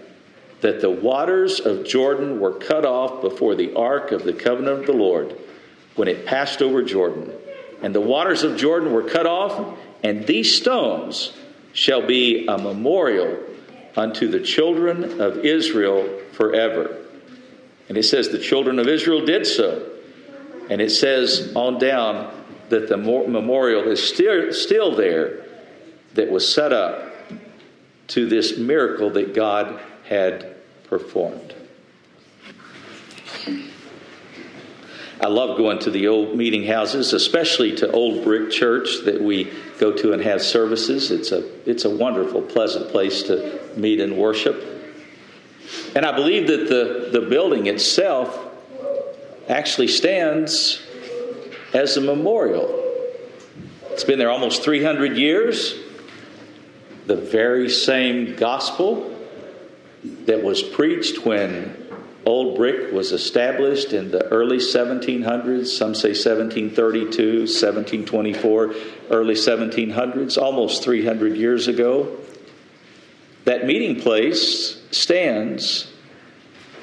that 0.61 0.81
the 0.81 0.91
waters 0.91 1.61
of 1.61 1.87
Jordan 1.87 2.41
were 2.41 2.53
cut 2.53 2.85
off 2.85 3.23
before 3.23 3.55
the 3.55 3.75
ark 3.75 4.13
of 4.13 4.25
the 4.25 4.33
covenant 4.33 4.81
of 4.81 4.87
the 4.87 4.93
Lord 4.93 5.35
when 5.97 6.09
it 6.09 6.27
passed 6.27 6.61
over 6.61 6.83
Jordan. 6.83 7.33
And 7.83 7.95
the 7.95 8.01
waters 8.01 8.43
of 8.43 8.57
Jordan 8.57 8.93
were 8.93 9.03
cut 9.03 9.27
off, 9.27 9.79
and 10.03 10.27
these 10.27 10.55
stones 10.55 11.33
shall 11.73 12.07
be 12.07 12.47
a 12.47 12.59
memorial 12.59 13.39
unto 13.97 14.29
the 14.29 14.41
children 14.41 15.21
of 15.21 15.39
Israel 15.39 16.21
forever. 16.33 16.97
And 17.89 17.99
it 17.99 18.05
says 18.05 18.29
the 18.29 18.39
children 18.39 18.79
of 18.79 18.87
Israel 18.87 19.25
did 19.25 19.47
so. 19.47 19.91
And 20.69 20.81
it 20.81 20.91
says 20.91 21.53
on 21.57 21.79
down 21.79 22.33
that 22.69 22.89
the 22.89 22.97
memorial 22.97 23.89
is 23.91 24.03
still, 24.03 24.53
still 24.53 24.95
there 24.95 25.45
that 26.15 26.31
was 26.31 26.53
set 26.53 26.73
up 26.73 27.13
to 28.09 28.27
this 28.29 28.59
miracle 28.59 29.11
that 29.11 29.35
God 29.35 29.81
had 30.05 30.57
performed. 30.85 31.55
I 35.21 35.27
love 35.27 35.59
going 35.59 35.79
to 35.81 35.91
the 35.91 36.09
old 36.09 36.35
meeting 36.35 36.65
houses, 36.65 37.13
especially 37.13 37.77
to 37.77 37.91
Old 37.91 38.25
Brick 38.25 38.51
Church 38.51 39.05
that 39.05 39.21
we 39.21 39.53
go 39.79 39.93
to 39.93 40.15
and 40.15 40.23
have 40.23 40.41
services. 40.41 41.11
It's 41.11 41.31
a, 41.31 41.69
it's 41.69 41.85
a 41.85 41.91
wonderful, 41.91 42.41
pleasant 42.41 42.89
place 42.89 43.25
to 43.25 43.61
meet 43.77 44.01
and 44.01 44.17
worship. 44.17 44.65
And 45.95 46.07
I 46.07 46.13
believe 46.13 46.47
that 46.47 46.69
the, 46.69 47.11
the 47.21 47.27
building 47.27 47.67
itself 47.67 48.49
actually 49.49 49.89
stands 49.89 50.83
as 51.75 51.99
a 51.99 52.01
memorial. 52.01 52.69
It's 53.91 54.05
been 54.05 54.19
there 54.19 54.31
almost 54.31 54.63
300 54.63 55.19
years. 55.19 55.75
The 57.07 57.17
very 57.17 57.69
same 57.69 58.37
gospel 58.37 59.15
that 60.03 60.43
was 60.43 60.63
preached 60.63 61.27
when 61.27 61.80
Old 62.31 62.57
Brick 62.57 62.93
was 62.93 63.11
established 63.11 63.93
in 63.93 64.13
the 64.13 64.25
early 64.29 64.59
1700s, 64.59 65.67
some 65.67 65.97
say 65.97 66.11
1732, 66.11 67.41
1724, 67.41 68.75
early 69.11 69.35
1700s, 69.35 70.39
almost 70.41 70.85
300 70.85 71.37
years 71.37 71.67
ago. 71.67 72.17
That 73.47 73.67
meeting 73.67 74.01
place 74.01 74.81
stands 74.93 75.93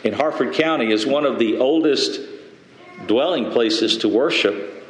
in 0.04 0.12
Harford 0.12 0.54
County 0.54 0.92
as 0.92 1.06
one 1.06 1.26
of 1.26 1.40
the 1.40 1.60
oldest 1.60 2.20
dwelling 3.06 3.50
places 3.52 4.00
to 4.00 4.10
worship, 4.10 4.86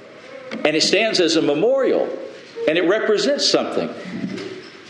and 0.66 0.76
it 0.76 0.82
stands 0.82 1.20
as 1.20 1.36
a 1.36 1.42
memorial, 1.44 2.10
and 2.68 2.80
it 2.80 2.90
represents 2.90 3.48
something. 3.48 3.92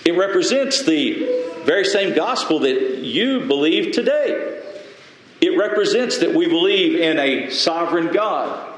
It 0.05 0.15
represents 0.15 0.83
the 0.83 1.43
very 1.65 1.83
same 1.83 2.15
gospel 2.15 2.59
that 2.59 2.99
you 2.99 3.41
believe 3.41 3.91
today. 3.91 4.53
It 5.41 5.57
represents 5.57 6.17
that 6.19 6.33
we 6.33 6.47
believe 6.47 6.99
in 6.99 7.19
a 7.19 7.51
sovereign 7.51 8.11
God. 8.11 8.75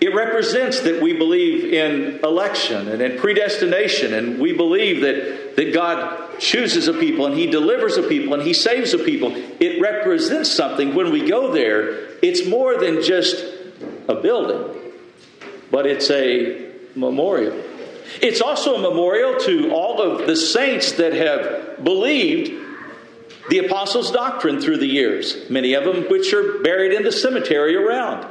It 0.00 0.14
represents 0.14 0.80
that 0.80 1.02
we 1.02 1.12
believe 1.12 1.72
in 1.72 2.20
election 2.22 2.88
and 2.88 3.02
in 3.02 3.18
predestination, 3.18 4.14
and 4.14 4.38
we 4.38 4.52
believe 4.52 5.00
that, 5.00 5.56
that 5.56 5.74
God 5.74 6.38
chooses 6.38 6.86
a 6.86 6.92
people 6.92 7.26
and 7.26 7.34
He 7.34 7.46
delivers 7.46 7.96
a 7.96 8.04
people 8.04 8.34
and 8.34 8.42
He 8.42 8.54
saves 8.54 8.94
a 8.94 8.98
people. 8.98 9.32
It 9.34 9.80
represents 9.80 10.52
something 10.52 10.94
when 10.94 11.10
we 11.10 11.28
go 11.28 11.52
there. 11.52 12.10
It's 12.22 12.46
more 12.46 12.78
than 12.78 13.02
just 13.02 13.44
a 14.08 14.14
building, 14.14 14.92
but 15.70 15.86
it's 15.86 16.10
a 16.10 16.70
memorial. 16.94 17.60
It's 18.22 18.40
also 18.40 18.76
a 18.76 18.80
memorial 18.80 19.38
to 19.40 19.70
all 19.72 20.00
of 20.00 20.26
the 20.26 20.36
saints 20.36 20.92
that 20.92 21.12
have 21.12 21.84
believed 21.84 22.57
the 23.48 23.58
apostles' 23.58 24.10
doctrine 24.10 24.60
through 24.60 24.78
the 24.78 24.86
years, 24.86 25.48
many 25.48 25.74
of 25.74 25.84
them 25.84 26.04
which 26.10 26.32
are 26.32 26.58
buried 26.60 26.92
in 26.92 27.02
the 27.02 27.12
cemetery 27.12 27.74
around. 27.76 28.26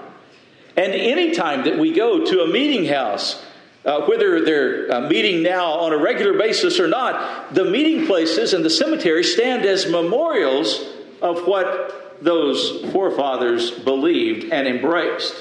And 0.75 0.93
any 0.93 1.32
time 1.32 1.63
that 1.65 1.80
we 1.80 1.91
go 1.91 2.23
to 2.23 2.41
a 2.41 2.47
meeting 2.47 2.86
house, 2.86 3.43
uh, 3.84 4.01
whether 4.01 4.43
they're 4.43 4.91
uh, 4.91 5.01
meeting 5.01 5.41
now 5.41 5.71
on 5.71 5.93
a 5.93 5.97
regular 5.97 6.38
basis 6.38 6.80
or 6.80 6.88
not, 6.88 7.53
the 7.53 7.65
meeting 7.65 8.06
places 8.06 8.53
and 8.53 8.63
the 8.63 8.69
cemetery 8.69 9.23
stand 9.23 9.65
as 9.65 9.89
memorials 9.89 10.86
of 11.21 11.47
what 11.47 12.19
those 12.21 12.91
forefathers 12.91 13.71
believed 13.71 14.51
and 14.51 14.67
embraced. 14.67 15.36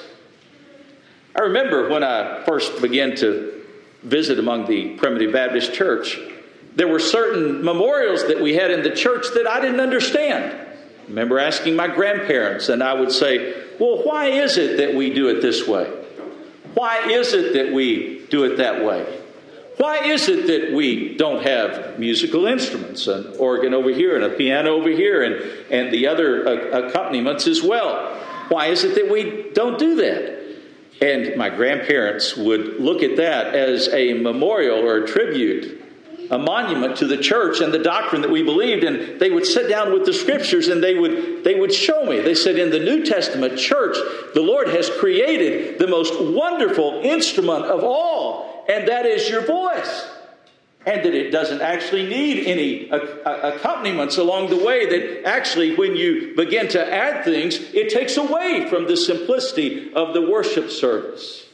I 1.35 1.43
remember 1.43 1.89
when 1.91 2.03
I 2.03 2.45
first 2.45 2.81
began 2.81 3.15
to 3.17 3.63
visit 4.03 4.39
among 4.39 4.67
the 4.67 4.97
Primitive 4.97 5.33
Baptist 5.33 5.75
Church, 5.75 6.19
there 6.77 6.87
were 6.87 7.01
certain 7.01 7.65
memorials 7.65 8.27
that 8.29 8.41
we 8.41 8.55
had 8.55 8.71
in 8.71 8.83
the 8.83 8.95
church 8.95 9.27
that 9.35 9.47
I 9.47 9.61
didn't 9.61 9.81
understand. 9.81 10.53
I 10.53 11.09
remember 11.09 11.39
asking 11.39 11.75
my 11.75 11.89
grandparents, 11.89 12.69
and 12.69 12.83
I 12.83 12.93
would 12.93 13.11
say, 13.11 13.65
Well, 13.81 14.05
why 14.05 14.27
is 14.27 14.59
it 14.59 14.77
that 14.77 14.95
we 14.95 15.13
do 15.13 15.29
it 15.29 15.41
this 15.41 15.67
way? 15.67 15.87
Why 16.75 17.09
is 17.09 17.33
it 17.33 17.55
that 17.55 17.73
we 17.73 18.27
do 18.29 18.45
it 18.45 18.59
that 18.59 18.85
way? 18.85 19.23
Why 19.79 20.05
is 20.05 20.29
it 20.29 20.47
that 20.47 20.75
we 20.75 21.17
don't 21.17 21.43
have 21.43 21.99
musical 21.99 22.47
instruments, 22.47 23.07
an 23.07 23.37
organ 23.39 23.73
over 23.73 23.91
here 23.91 24.17
and 24.17 24.25
a 24.25 24.37
piano 24.37 24.71
over 24.75 24.91
here, 24.91 25.23
and, 25.23 25.35
and 25.71 25.93
the 25.93 26.07
other 26.07 26.45
accompaniments 26.45 27.47
as 27.47 27.63
well? 27.63 28.15
Why 28.49 28.67
is 28.67 28.85
it 28.85 28.95
that 28.97 29.11
we 29.11 29.51
don't 29.53 29.79
do 29.79 29.97
that? 29.97 30.37
And 31.01 31.37
my 31.37 31.51
grandparents 31.51 32.37
would 32.37 32.81
look 32.81 33.03
at 33.03 33.17
that 33.17 33.55
as 33.55 33.89
a 33.89 34.15
memorial 34.15 34.79
or 34.79 34.99
a 34.99 35.07
tribute 35.07 35.86
a 36.31 36.39
monument 36.39 36.97
to 36.97 37.07
the 37.07 37.17
church 37.17 37.61
and 37.61 37.73
the 37.73 37.79
doctrine 37.79 38.23
that 38.23 38.31
we 38.31 38.43
believed 38.43 38.85
and 38.85 39.21
they 39.21 39.31
would 39.31 39.47
sit 39.47 39.69
down 39.69 39.93
with 39.93 40.05
the 40.05 40.13
scriptures 40.13 40.69
and 40.69 40.83
they 40.83 40.95
would 40.95 41.45
they 41.45 41.55
would 41.55 41.73
show 41.73 42.05
me. 42.05 42.21
They 42.21 42.35
said 42.35 42.59
in 42.59 42.71
the 42.71 42.81
new 42.81 43.05
testament 43.05 43.59
church 43.59 43.97
the 44.35 44.43
lord 44.43 44.69
has 44.69 44.91
created 44.91 45.79
the 45.79 45.87
most 45.87 46.21
wonderful 46.21 47.01
instrument 47.05 47.65
of 47.67 47.85
all 47.85 48.65
and 48.69 48.89
that 48.89 49.07
is 49.07 49.29
your 49.29 49.47
voice. 49.47 50.09
And 50.85 51.05
that 51.05 51.15
it 51.15 51.33
doesn't 51.33 51.63
actually 51.63 52.07
need 52.07 52.47
any 52.47 52.89
accompaniments 52.91 54.19
along 54.19 54.51
the 54.51 54.65
way 54.65 54.87
that 54.87 55.27
actually 55.27 55.75
when 55.75 55.97
you 55.97 56.33
begin 56.37 56.69
to 56.69 56.95
add 56.95 57.25
things 57.25 57.57
it 57.75 57.91
takes 57.91 58.17
away 58.17 58.69
from 58.71 58.87
the 58.87 58.97
simplicity 58.97 59.93
of 59.95 60.15
the 60.15 60.23
worship 60.23 60.71
service. 60.71 61.45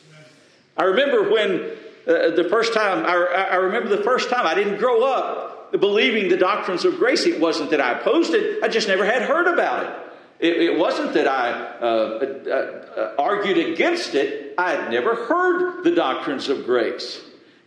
I 0.76 0.84
remember 0.84 1.30
when 1.30 1.70
uh, 2.06 2.30
the 2.30 2.48
first 2.50 2.74
time, 2.74 3.06
I, 3.06 3.12
I 3.12 3.54
remember 3.56 3.88
the 3.88 4.02
first 4.02 4.28
time 4.28 4.46
I 4.46 4.54
didn't 4.54 4.78
grow 4.78 5.04
up 5.04 5.72
believing 5.80 6.28
the 6.28 6.36
doctrines 6.36 6.84
of 6.84 6.96
grace. 6.96 7.24
It 7.26 7.40
wasn't 7.40 7.70
that 7.70 7.80
I 7.80 7.98
opposed 7.98 8.34
it, 8.34 8.62
I 8.62 8.68
just 8.68 8.88
never 8.88 9.04
had 9.04 9.22
heard 9.22 9.52
about 9.52 9.86
it. 9.86 10.12
It, 10.40 10.62
it 10.62 10.78
wasn't 10.78 11.14
that 11.14 11.28
I 11.28 11.52
uh, 11.52 11.84
uh, 11.86 13.00
uh, 13.00 13.14
argued 13.18 13.58
against 13.58 14.14
it, 14.14 14.54
I 14.58 14.72
had 14.72 14.90
never 14.90 15.14
heard 15.14 15.84
the 15.84 15.92
doctrines 15.92 16.48
of 16.48 16.66
grace. 16.66 17.20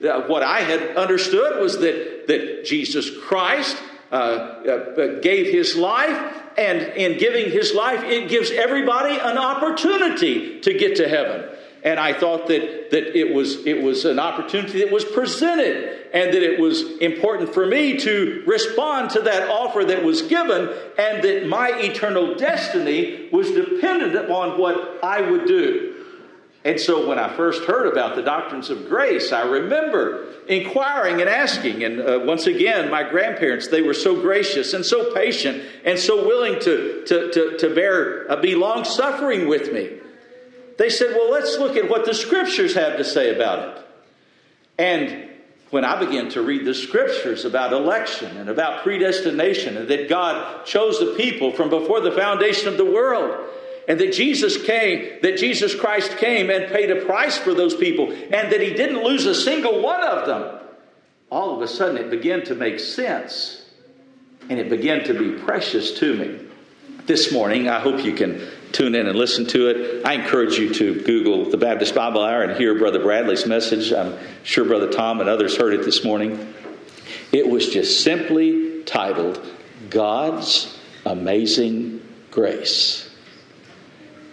Uh, 0.03 0.21
what 0.23 0.43
I 0.43 0.59
had 0.59 0.97
understood 0.97 1.61
was 1.61 1.79
that, 1.79 2.27
that 2.27 2.65
Jesus 2.65 3.09
Christ 3.23 3.81
uh, 4.11 5.19
gave 5.21 5.51
his 5.51 5.75
life, 5.75 6.33
and 6.57 6.81
in 6.81 7.17
giving 7.17 7.49
his 7.49 7.73
life, 7.73 8.03
it 8.03 8.29
gives 8.29 8.51
everybody 8.51 9.15
an 9.15 9.37
opportunity 9.37 10.59
to 10.61 10.73
get 10.73 10.97
to 10.97 11.07
heaven 11.07 11.54
and 11.85 11.99
I 11.99 12.13
thought 12.13 12.47
that, 12.47 12.89
that 12.89 13.15
it, 13.15 13.31
was, 13.31 13.63
it 13.67 13.83
was 13.83 14.05
an 14.05 14.17
opportunity 14.17 14.79
that 14.79 14.91
was 14.91 15.05
presented 15.05 16.07
and 16.13 16.33
that 16.33 16.41
it 16.41 16.59
was 16.59 16.97
important 16.97 17.53
for 17.53 17.67
me 17.67 17.97
to 17.97 18.43
respond 18.47 19.11
to 19.11 19.21
that 19.21 19.49
offer 19.49 19.85
that 19.85 20.03
was 20.03 20.23
given 20.23 20.73
and 20.97 21.23
that 21.23 21.47
my 21.47 21.69
eternal 21.75 22.33
destiny 22.33 23.29
was 23.31 23.51
dependent 23.51 24.15
upon 24.15 24.59
what 24.59 24.99
I 25.03 25.29
would 25.29 25.45
do. 25.45 25.91
And 26.63 26.79
so 26.79 27.07
when 27.07 27.19
I 27.19 27.31
first 27.37 27.65
heard 27.65 27.85
about 27.85 28.15
the 28.15 28.23
doctrines 28.23 28.71
of 28.71 28.89
grace, 28.89 29.31
I 29.31 29.43
remember 29.43 30.33
inquiring 30.47 31.21
and 31.21 31.29
asking. 31.29 31.83
And 31.83 32.01
uh, 32.01 32.21
once 32.25 32.47
again, 32.47 32.89
my 32.89 33.07
grandparents, 33.07 33.67
they 33.67 33.83
were 33.83 33.93
so 33.93 34.19
gracious 34.19 34.73
and 34.73 34.83
so 34.83 35.13
patient 35.13 35.61
and 35.83 35.99
so 35.99 36.25
willing 36.25 36.59
to, 36.61 37.03
to, 37.05 37.31
to, 37.31 37.57
to 37.59 37.75
bear, 37.75 38.31
uh, 38.31 38.41
be 38.41 38.55
long 38.55 38.85
suffering 38.85 39.47
with 39.47 39.71
me 39.71 39.99
they 40.77 40.89
said, 40.89 41.15
well, 41.15 41.31
let's 41.31 41.57
look 41.57 41.75
at 41.75 41.89
what 41.89 42.05
the 42.05 42.13
scriptures 42.13 42.75
have 42.75 42.97
to 42.97 43.03
say 43.03 43.33
about 43.33 43.77
it. 43.77 43.85
And 44.77 45.29
when 45.69 45.85
I 45.85 45.99
began 45.99 46.29
to 46.31 46.41
read 46.41 46.65
the 46.65 46.73
scriptures 46.73 47.45
about 47.45 47.73
election 47.73 48.37
and 48.37 48.49
about 48.49 48.83
predestination, 48.83 49.77
and 49.77 49.87
that 49.89 50.09
God 50.09 50.65
chose 50.65 50.99
the 50.99 51.15
people 51.15 51.51
from 51.51 51.69
before 51.69 52.01
the 52.01 52.11
foundation 52.11 52.67
of 52.67 52.77
the 52.77 52.85
world, 52.85 53.49
and 53.87 53.99
that 53.99 54.13
Jesus 54.13 54.61
came, 54.63 55.19
that 55.21 55.37
Jesus 55.37 55.75
Christ 55.75 56.17
came 56.17 56.49
and 56.49 56.71
paid 56.71 56.91
a 56.91 57.05
price 57.05 57.37
for 57.37 57.53
those 57.53 57.75
people, 57.75 58.11
and 58.11 58.51
that 58.51 58.61
He 58.61 58.73
didn't 58.73 59.03
lose 59.03 59.25
a 59.25 59.35
single 59.35 59.81
one 59.81 60.03
of 60.03 60.25
them, 60.25 60.59
all 61.29 61.55
of 61.55 61.61
a 61.61 61.67
sudden 61.67 61.97
it 61.97 62.09
began 62.09 62.43
to 62.45 62.55
make 62.55 62.79
sense 62.79 63.65
and 64.49 64.59
it 64.59 64.69
began 64.69 65.03
to 65.05 65.13
be 65.13 65.43
precious 65.43 65.97
to 65.99 66.15
me. 66.15 66.39
This 67.05 67.31
morning, 67.31 67.67
I 67.67 67.79
hope 67.79 68.03
you 68.03 68.13
can 68.13 68.47
tune 68.75 68.93
in 68.93 69.07
and 69.07 69.17
listen 69.17 69.45
to 69.47 69.69
it. 69.69 70.05
I 70.05 70.13
encourage 70.15 70.57
you 70.57 70.73
to 70.73 71.01
Google 71.01 71.49
the 71.49 71.57
Baptist 71.57 71.95
Bible 71.95 72.21
Hour 72.21 72.43
and 72.43 72.57
hear 72.57 72.77
Brother 72.77 73.01
Bradley's 73.01 73.45
message. 73.45 73.93
I'm 73.93 74.17
sure 74.43 74.65
Brother 74.65 74.91
Tom 74.91 75.21
and 75.21 75.29
others 75.29 75.55
heard 75.55 75.73
it 75.73 75.85
this 75.85 76.03
morning. 76.03 76.53
It 77.31 77.47
was 77.47 77.69
just 77.69 78.03
simply 78.03 78.83
titled 78.83 79.41
God's 79.89 80.77
Amazing 81.05 82.05
Grace. 82.31 83.09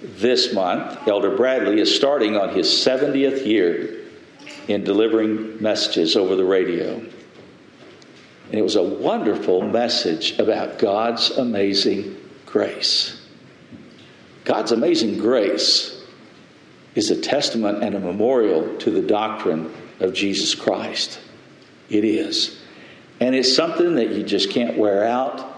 This 0.02 0.52
month, 0.52 1.06
Elder 1.06 1.36
Bradley 1.36 1.80
is 1.80 1.94
starting 1.94 2.36
on 2.36 2.48
his 2.48 2.66
70th 2.66 3.46
year 3.46 4.00
in 4.66 4.82
delivering 4.82 5.62
messages 5.62 6.16
over 6.16 6.34
the 6.34 6.44
radio. 6.44 6.94
And 6.94 8.54
it 8.58 8.62
was 8.62 8.74
a 8.74 8.82
wonderful 8.82 9.62
message 9.62 10.36
about 10.40 10.80
God's 10.80 11.30
amazing 11.30 12.16
grace. 12.44 13.21
God's 14.44 14.72
amazing 14.72 15.18
grace 15.18 16.02
is 16.94 17.10
a 17.10 17.20
testament 17.20 17.82
and 17.82 17.94
a 17.94 18.00
memorial 18.00 18.76
to 18.78 18.90
the 18.90 19.02
doctrine 19.02 19.72
of 20.00 20.12
Jesus 20.12 20.54
Christ. 20.54 21.20
It 21.88 22.04
is. 22.04 22.58
And 23.20 23.34
it's 23.34 23.54
something 23.54 23.94
that 23.96 24.10
you 24.10 24.24
just 24.24 24.50
can't 24.50 24.76
wear 24.76 25.04
out, 25.04 25.56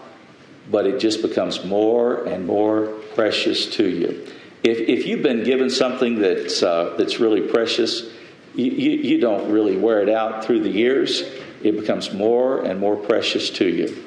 but 0.70 0.86
it 0.86 1.00
just 1.00 1.22
becomes 1.22 1.64
more 1.64 2.24
and 2.24 2.46
more 2.46 2.86
precious 3.14 3.66
to 3.76 3.88
you. 3.88 4.26
If, 4.62 4.78
if 4.80 5.06
you've 5.06 5.22
been 5.22 5.44
given 5.44 5.70
something 5.70 6.20
that's, 6.20 6.62
uh, 6.62 6.94
that's 6.96 7.20
really 7.20 7.42
precious, 7.48 8.10
you, 8.54 8.70
you, 8.70 8.90
you 8.90 9.20
don't 9.20 9.50
really 9.50 9.76
wear 9.76 10.02
it 10.02 10.08
out 10.08 10.44
through 10.44 10.60
the 10.60 10.70
years. 10.70 11.22
It 11.62 11.78
becomes 11.78 12.12
more 12.12 12.64
and 12.64 12.78
more 12.78 12.96
precious 12.96 13.50
to 13.50 13.66
you. 13.66 14.04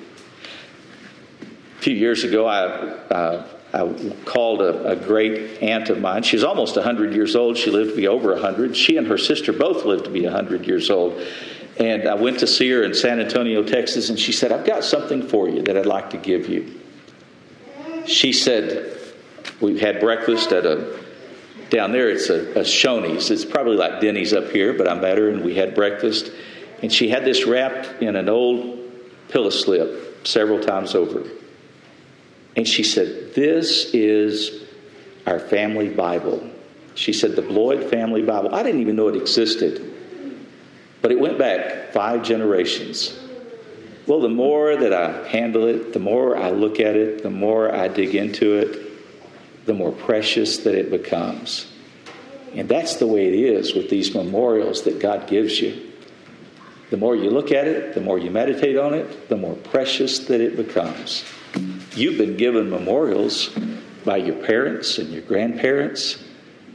A 1.77 1.81
few 1.81 1.95
years 1.95 2.23
ago, 2.23 2.45
I, 2.45 2.63
uh, 2.63 3.47
I 3.73 4.13
called 4.25 4.62
a, 4.62 4.91
a, 4.91 4.95
great 4.95 5.62
aunt 5.62 5.89
of 5.89 5.99
mine. 5.99 6.23
She's 6.23 6.43
almost 6.43 6.77
100 6.77 7.13
years 7.13 7.36
old. 7.36 7.58
She 7.58 7.69
lived 7.69 7.91
to 7.91 7.95
be 7.97 8.08
over 8.08 8.32
100. 8.34 8.77
She 8.77 8.95
and 8.95 9.08
her 9.08 9.17
sister 9.17 9.51
both 9.51 9.84
lived 9.84 10.06
to 10.06 10.10
be 10.10 10.23
100 10.23 10.65
years 10.65 10.89
old. 10.89 11.21
And 11.77 12.08
I 12.08 12.15
went 12.15 12.39
to 12.39 12.47
see 12.47 12.69
her 12.71 12.84
in 12.84 12.93
San 12.93 13.19
Antonio, 13.19 13.63
Texas, 13.63 14.10
and 14.10 14.19
she 14.19 14.32
said, 14.32 14.51
I've 14.51 14.65
got 14.65 14.84
something 14.84 15.27
for 15.27 15.49
you 15.49 15.62
that 15.63 15.77
I'd 15.77 15.86
like 15.86 16.10
to 16.12 16.17
give 16.17 16.47
you. 16.47 16.80
She 18.06 18.32
said, 18.32 18.99
We 19.60 19.80
had 19.80 19.99
breakfast 19.99 20.51
at 20.53 20.65
a, 20.65 20.97
down 21.69 21.91
there, 21.91 22.10
it's 22.10 22.30
a, 22.30 22.51
a 22.51 22.63
Shoney's. 22.63 23.30
It's 23.30 23.45
probably 23.45 23.75
like 23.75 23.99
Denny's 23.99 24.34
up 24.34 24.49
here, 24.49 24.73
but 24.73 24.88
I'm 24.88 25.01
better, 25.01 25.30
and 25.30 25.43
we 25.43 25.56
had 25.56 25.75
breakfast. 25.75 26.32
And 26.82 26.91
she 26.91 27.10
had 27.10 27.25
this 27.25 27.45
wrapped 27.45 28.01
in 28.01 28.15
an 28.15 28.30
old 28.30 28.80
pillow 29.27 29.49
slip 29.49 30.25
several 30.25 30.62
times 30.62 30.95
over. 30.95 31.23
And 32.57 32.67
she 32.67 32.83
said, 32.83 33.35
This 33.35 33.93
is 33.93 34.63
our 35.27 35.39
family 35.39 35.89
Bible. 35.89 36.49
She 36.95 37.13
said, 37.13 37.35
The 37.35 37.43
Bloyd 37.43 37.89
family 37.89 38.23
Bible. 38.23 38.53
I 38.53 38.63
didn't 38.63 38.81
even 38.81 38.95
know 38.95 39.07
it 39.07 39.15
existed. 39.15 39.93
But 41.01 41.11
it 41.11 41.19
went 41.19 41.37
back 41.37 41.93
five 41.93 42.23
generations. 42.23 43.17
Well, 44.07 44.19
the 44.21 44.29
more 44.29 44.75
that 44.75 44.91
I 44.91 45.27
handle 45.27 45.67
it, 45.67 45.93
the 45.93 45.99
more 45.99 46.35
I 46.35 46.49
look 46.49 46.79
at 46.79 46.95
it, 46.95 47.21
the 47.21 47.29
more 47.29 47.73
I 47.73 47.87
dig 47.89 48.15
into 48.15 48.55
it, 48.55 49.65
the 49.65 49.73
more 49.73 49.91
precious 49.91 50.57
that 50.59 50.73
it 50.73 50.89
becomes. 50.89 51.71
And 52.55 52.67
that's 52.67 52.95
the 52.95 53.05
way 53.05 53.27
it 53.27 53.33
is 53.33 53.75
with 53.75 53.89
these 53.89 54.15
memorials 54.15 54.83
that 54.83 54.99
God 54.99 55.27
gives 55.27 55.59
you. 55.61 55.91
The 56.89 56.97
more 56.97 57.15
you 57.15 57.29
look 57.29 57.51
at 57.51 57.67
it, 57.67 57.93
the 57.93 58.01
more 58.01 58.17
you 58.17 58.31
meditate 58.31 58.77
on 58.77 58.93
it, 58.93 59.27
the 59.29 59.35
more 59.35 59.55
precious 59.55 60.19
that 60.19 60.39
it 60.39 60.55
becomes. 60.55 61.23
You've 61.95 62.17
been 62.17 62.37
given 62.37 62.69
memorials 62.69 63.49
by 64.05 64.17
your 64.17 64.35
parents 64.35 64.99
and 64.99 65.09
your 65.09 65.23
grandparents. 65.23 66.23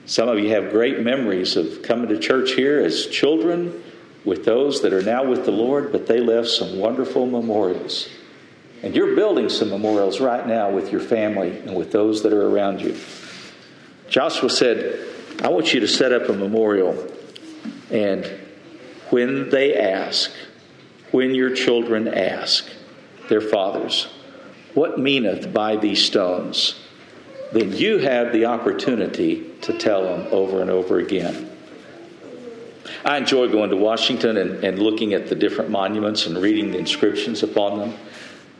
Some 0.04 0.28
of 0.28 0.38
you 0.38 0.50
have 0.50 0.70
great 0.70 1.00
memories 1.00 1.56
of 1.56 1.82
coming 1.82 2.08
to 2.08 2.18
church 2.18 2.52
here 2.52 2.80
as 2.80 3.06
children 3.06 3.82
with 4.24 4.44
those 4.44 4.82
that 4.82 4.92
are 4.92 5.02
now 5.02 5.24
with 5.24 5.44
the 5.44 5.52
Lord, 5.52 5.92
but 5.92 6.06
they 6.06 6.20
left 6.20 6.48
some 6.48 6.78
wonderful 6.78 7.26
memorials. 7.26 8.08
And 8.82 8.96
you're 8.96 9.14
building 9.14 9.48
some 9.48 9.70
memorials 9.70 10.20
right 10.20 10.46
now 10.46 10.70
with 10.70 10.90
your 10.90 11.00
family 11.00 11.56
and 11.58 11.76
with 11.76 11.92
those 11.92 12.22
that 12.24 12.32
are 12.32 12.48
around 12.48 12.80
you. 12.80 12.96
Joshua 14.08 14.50
said, 14.50 15.08
I 15.42 15.48
want 15.48 15.72
you 15.72 15.80
to 15.80 15.88
set 15.88 16.12
up 16.12 16.28
a 16.28 16.32
memorial. 16.32 17.08
And 17.90 18.26
when 19.10 19.50
they 19.50 19.76
ask, 19.76 20.32
when 21.12 21.34
your 21.34 21.54
children 21.54 22.08
ask 22.08 22.66
their 23.28 23.40
fathers, 23.40 24.08
What 24.74 24.98
meaneth 24.98 25.52
by 25.52 25.76
these 25.76 26.04
stones? 26.04 26.82
then 27.52 27.72
you 27.72 27.98
have 27.98 28.32
the 28.32 28.46
opportunity 28.46 29.44
to 29.60 29.76
tell 29.76 30.04
them 30.04 30.26
over 30.30 30.62
and 30.62 30.70
over 30.70 30.98
again. 30.98 31.50
I 33.04 33.18
enjoy 33.18 33.48
going 33.48 33.70
to 33.70 33.76
Washington 33.76 34.36
and, 34.38 34.64
and 34.64 34.78
looking 34.78 35.12
at 35.12 35.28
the 35.28 35.34
different 35.34 35.70
monuments 35.70 36.26
and 36.26 36.38
reading 36.38 36.70
the 36.70 36.78
inscriptions 36.78 37.42
upon 37.42 37.78
them. 37.78 37.94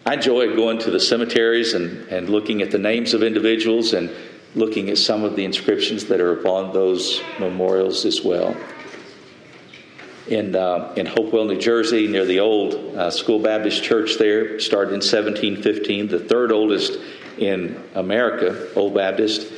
I 0.05 0.15
enjoy 0.15 0.55
going 0.55 0.79
to 0.81 0.91
the 0.91 1.01
cemeteries 1.01 1.75
and, 1.75 2.09
and 2.09 2.29
looking 2.29 2.61
at 2.61 2.71
the 2.71 2.79
names 2.79 3.15
of 3.15 3.23
individuals 3.23 3.95
and 3.95 4.11
looking 4.55 4.91
at 4.91 4.99
some 4.99 5.25
of 5.25 5.37
the 5.37 5.45
inscriptions 5.45 6.05
that 6.07 6.21
are 6.21 6.33
upon 6.33 6.73
those 6.73 7.23
memorials 7.39 8.05
as 8.05 8.23
well. 8.23 8.55
In, 10.29 10.55
uh, 10.55 10.95
in 10.97 11.07
Hopewell, 11.07 11.47
New 11.47 11.59
Jersey, 11.59 12.07
near 12.07 12.25
the 12.25 12.39
old 12.39 12.75
uh, 12.75 13.11
School 13.11 13.41
Baptist 13.41 13.83
Church 13.83 14.19
there, 14.19 14.61
started 14.61 14.91
in 14.91 15.01
1715, 15.01 16.09
the 16.09 16.21
third 16.21 16.53
oldest 16.53 16.99
in 17.39 17.83
America, 17.95 18.69
Old 18.77 18.95
Baptist. 18.95 19.53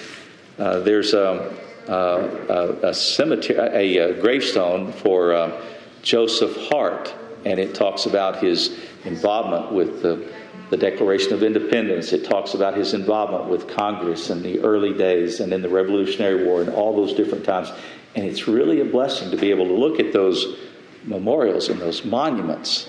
Uh, 0.58 0.80
there's 0.80 1.12
a, 1.12 1.54
uh, 1.88 2.76
a, 2.82 2.88
a 2.88 2.94
cemetery, 2.94 3.58
a, 3.58 4.10
a, 4.10 4.20
gravestone 4.20 4.92
for 4.92 5.34
uh, 5.34 5.60
Joseph 6.02 6.56
Hart, 6.68 7.14
and 7.44 7.58
it 7.58 7.74
talks 7.74 8.06
about 8.06 8.42
his 8.42 8.78
involvement 9.04 9.72
with 9.72 10.02
the, 10.02 10.32
the 10.70 10.76
Declaration 10.76 11.32
of 11.32 11.42
Independence. 11.42 12.12
It 12.12 12.24
talks 12.24 12.54
about 12.54 12.76
his 12.76 12.94
involvement 12.94 13.46
with 13.46 13.68
Congress 13.68 14.30
in 14.30 14.42
the 14.42 14.60
early 14.60 14.92
days 14.92 15.40
and 15.40 15.52
in 15.52 15.62
the 15.62 15.68
Revolutionary 15.68 16.44
War 16.44 16.62
and 16.62 16.70
all 16.70 16.96
those 16.96 17.14
different 17.14 17.44
times. 17.44 17.70
And 18.14 18.24
it's 18.24 18.48
really 18.48 18.80
a 18.80 18.84
blessing 18.84 19.30
to 19.30 19.36
be 19.36 19.50
able 19.50 19.66
to 19.66 19.74
look 19.74 20.00
at 20.00 20.12
those 20.12 20.56
memorials 21.04 21.68
and 21.68 21.80
those 21.80 22.04
monuments 22.04 22.88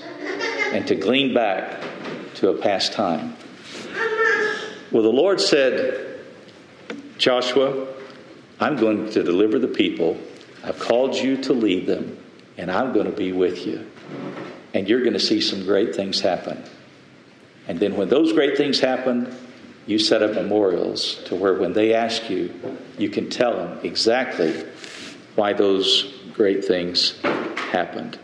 and 0.71 0.87
to 0.87 0.95
glean 0.95 1.33
back 1.33 1.83
to 2.35 2.49
a 2.49 2.57
past 2.57 2.93
time. 2.93 3.35
Well, 4.91 5.03
the 5.03 5.09
Lord 5.09 5.41
said, 5.41 6.19
Joshua, 7.17 7.87
I'm 8.59 8.77
going 8.77 9.09
to 9.11 9.23
deliver 9.23 9.59
the 9.59 9.67
people. 9.67 10.17
I've 10.63 10.79
called 10.79 11.15
you 11.15 11.41
to 11.43 11.53
lead 11.53 11.85
them, 11.85 12.17
and 12.57 12.71
I'm 12.71 12.93
going 12.93 13.05
to 13.05 13.11
be 13.11 13.31
with 13.31 13.65
you. 13.65 13.89
And 14.73 14.87
you're 14.87 15.01
going 15.01 15.13
to 15.13 15.19
see 15.19 15.41
some 15.41 15.63
great 15.63 15.95
things 15.95 16.21
happen. 16.21 16.63
And 17.67 17.79
then 17.79 17.95
when 17.97 18.09
those 18.09 18.33
great 18.33 18.57
things 18.57 18.79
happen, 18.79 19.35
you 19.87 19.99
set 19.99 20.23
up 20.23 20.33
memorials 20.33 21.23
to 21.25 21.35
where 21.35 21.53
when 21.53 21.73
they 21.73 21.93
ask 21.93 22.29
you, 22.29 22.53
you 22.97 23.09
can 23.09 23.29
tell 23.29 23.55
them 23.55 23.79
exactly 23.83 24.65
why 25.35 25.53
those 25.53 26.13
great 26.33 26.65
things 26.65 27.19
happened. 27.71 28.19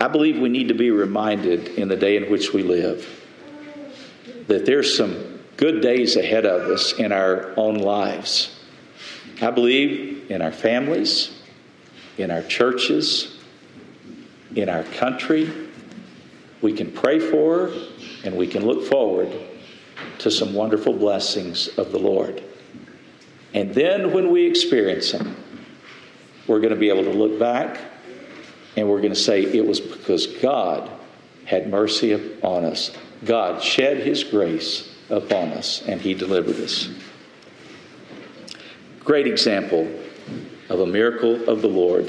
I 0.00 0.08
believe 0.08 0.38
we 0.38 0.48
need 0.48 0.68
to 0.68 0.74
be 0.74 0.90
reminded 0.90 1.68
in 1.68 1.88
the 1.88 1.96
day 1.96 2.16
in 2.16 2.30
which 2.30 2.52
we 2.52 2.62
live 2.62 3.08
that 4.46 4.66
there's 4.66 4.96
some 4.96 5.40
good 5.56 5.80
days 5.80 6.16
ahead 6.16 6.44
of 6.44 6.70
us 6.70 6.92
in 6.92 7.12
our 7.12 7.54
own 7.56 7.76
lives. 7.76 8.54
I 9.40 9.50
believe 9.50 10.30
in 10.30 10.42
our 10.42 10.52
families, 10.52 11.30
in 12.18 12.30
our 12.30 12.42
churches, 12.42 13.38
in 14.54 14.68
our 14.68 14.84
country. 14.84 15.63
We 16.64 16.72
can 16.72 16.90
pray 16.90 17.18
for 17.18 17.70
and 18.24 18.36
we 18.38 18.46
can 18.46 18.64
look 18.64 18.86
forward 18.86 19.30
to 20.20 20.30
some 20.30 20.54
wonderful 20.54 20.94
blessings 20.94 21.68
of 21.76 21.92
the 21.92 21.98
Lord. 21.98 22.42
And 23.52 23.74
then 23.74 24.14
when 24.14 24.30
we 24.30 24.46
experience 24.46 25.12
them, 25.12 25.36
we're 26.46 26.60
going 26.60 26.72
to 26.72 26.80
be 26.80 26.88
able 26.88 27.04
to 27.04 27.12
look 27.12 27.38
back 27.38 27.78
and 28.78 28.88
we're 28.88 29.02
going 29.02 29.12
to 29.12 29.20
say 29.20 29.42
it 29.42 29.66
was 29.66 29.78
because 29.78 30.26
God 30.26 30.90
had 31.44 31.68
mercy 31.68 32.12
upon 32.12 32.64
us. 32.64 32.92
God 33.26 33.62
shed 33.62 33.98
his 33.98 34.24
grace 34.24 34.90
upon 35.10 35.48
us, 35.48 35.82
and 35.86 36.00
he 36.00 36.14
delivered 36.14 36.56
us. 36.56 36.88
Great 39.00 39.26
example 39.26 39.86
of 40.70 40.80
a 40.80 40.86
miracle 40.86 41.46
of 41.46 41.60
the 41.60 41.68
Lord. 41.68 42.06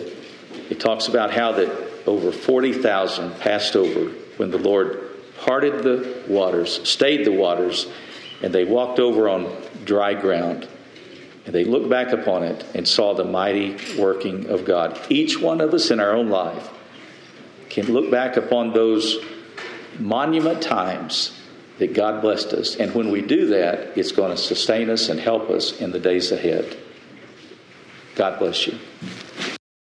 It 0.70 0.80
talks 0.80 1.10
about 1.10 1.32
how 1.32 1.52
that 1.52 2.08
over 2.08 2.32
40,000 2.32 3.38
passed 3.42 3.76
over 3.76 4.14
when 4.38 4.52
the 4.52 4.58
Lord 4.58 5.02
parted 5.40 5.84
the 5.84 6.24
waters, 6.28 6.88
stayed 6.88 7.26
the 7.26 7.32
waters, 7.32 7.88
and 8.42 8.54
they 8.54 8.66
walked 8.66 9.00
over 9.00 9.30
on 9.30 9.56
dry 9.84 10.14
ground. 10.14 10.68
And 11.46 11.54
they 11.54 11.64
looked 11.64 11.90
back 11.90 12.12
upon 12.12 12.44
it 12.44 12.66
and 12.74 12.88
saw 12.88 13.14
the 13.14 13.24
mighty 13.24 13.78
working 14.00 14.48
of 14.50 14.66
God. 14.66 15.00
Each 15.10 15.40
one 15.40 15.62
of 15.62 15.74
us 15.74 15.92
in 15.92 16.00
our 16.00 16.14
own 16.14 16.30
life 16.30 16.72
can 17.70 17.92
look 17.92 18.10
back 18.10 18.38
upon 18.38 18.74
those 18.74 19.18
monument 20.00 20.62
times 20.62 21.40
that 21.78 21.94
God 21.94 22.22
blessed 22.22 22.54
us. 22.54 22.76
And 22.78 22.96
when 22.96 23.12
we 23.12 23.22
do 23.22 23.48
that, 23.48 23.98
it's 23.98 24.12
going 24.12 24.32
to 24.32 24.38
sustain 24.38 24.90
us 24.90 25.10
and 25.10 25.20
help 25.20 25.50
us 25.50 25.80
in 25.80 25.92
the 25.92 26.00
days 26.00 26.32
ahead. 26.32 26.78
God 28.16 28.40
bless 28.40 28.66
you. 28.66 28.80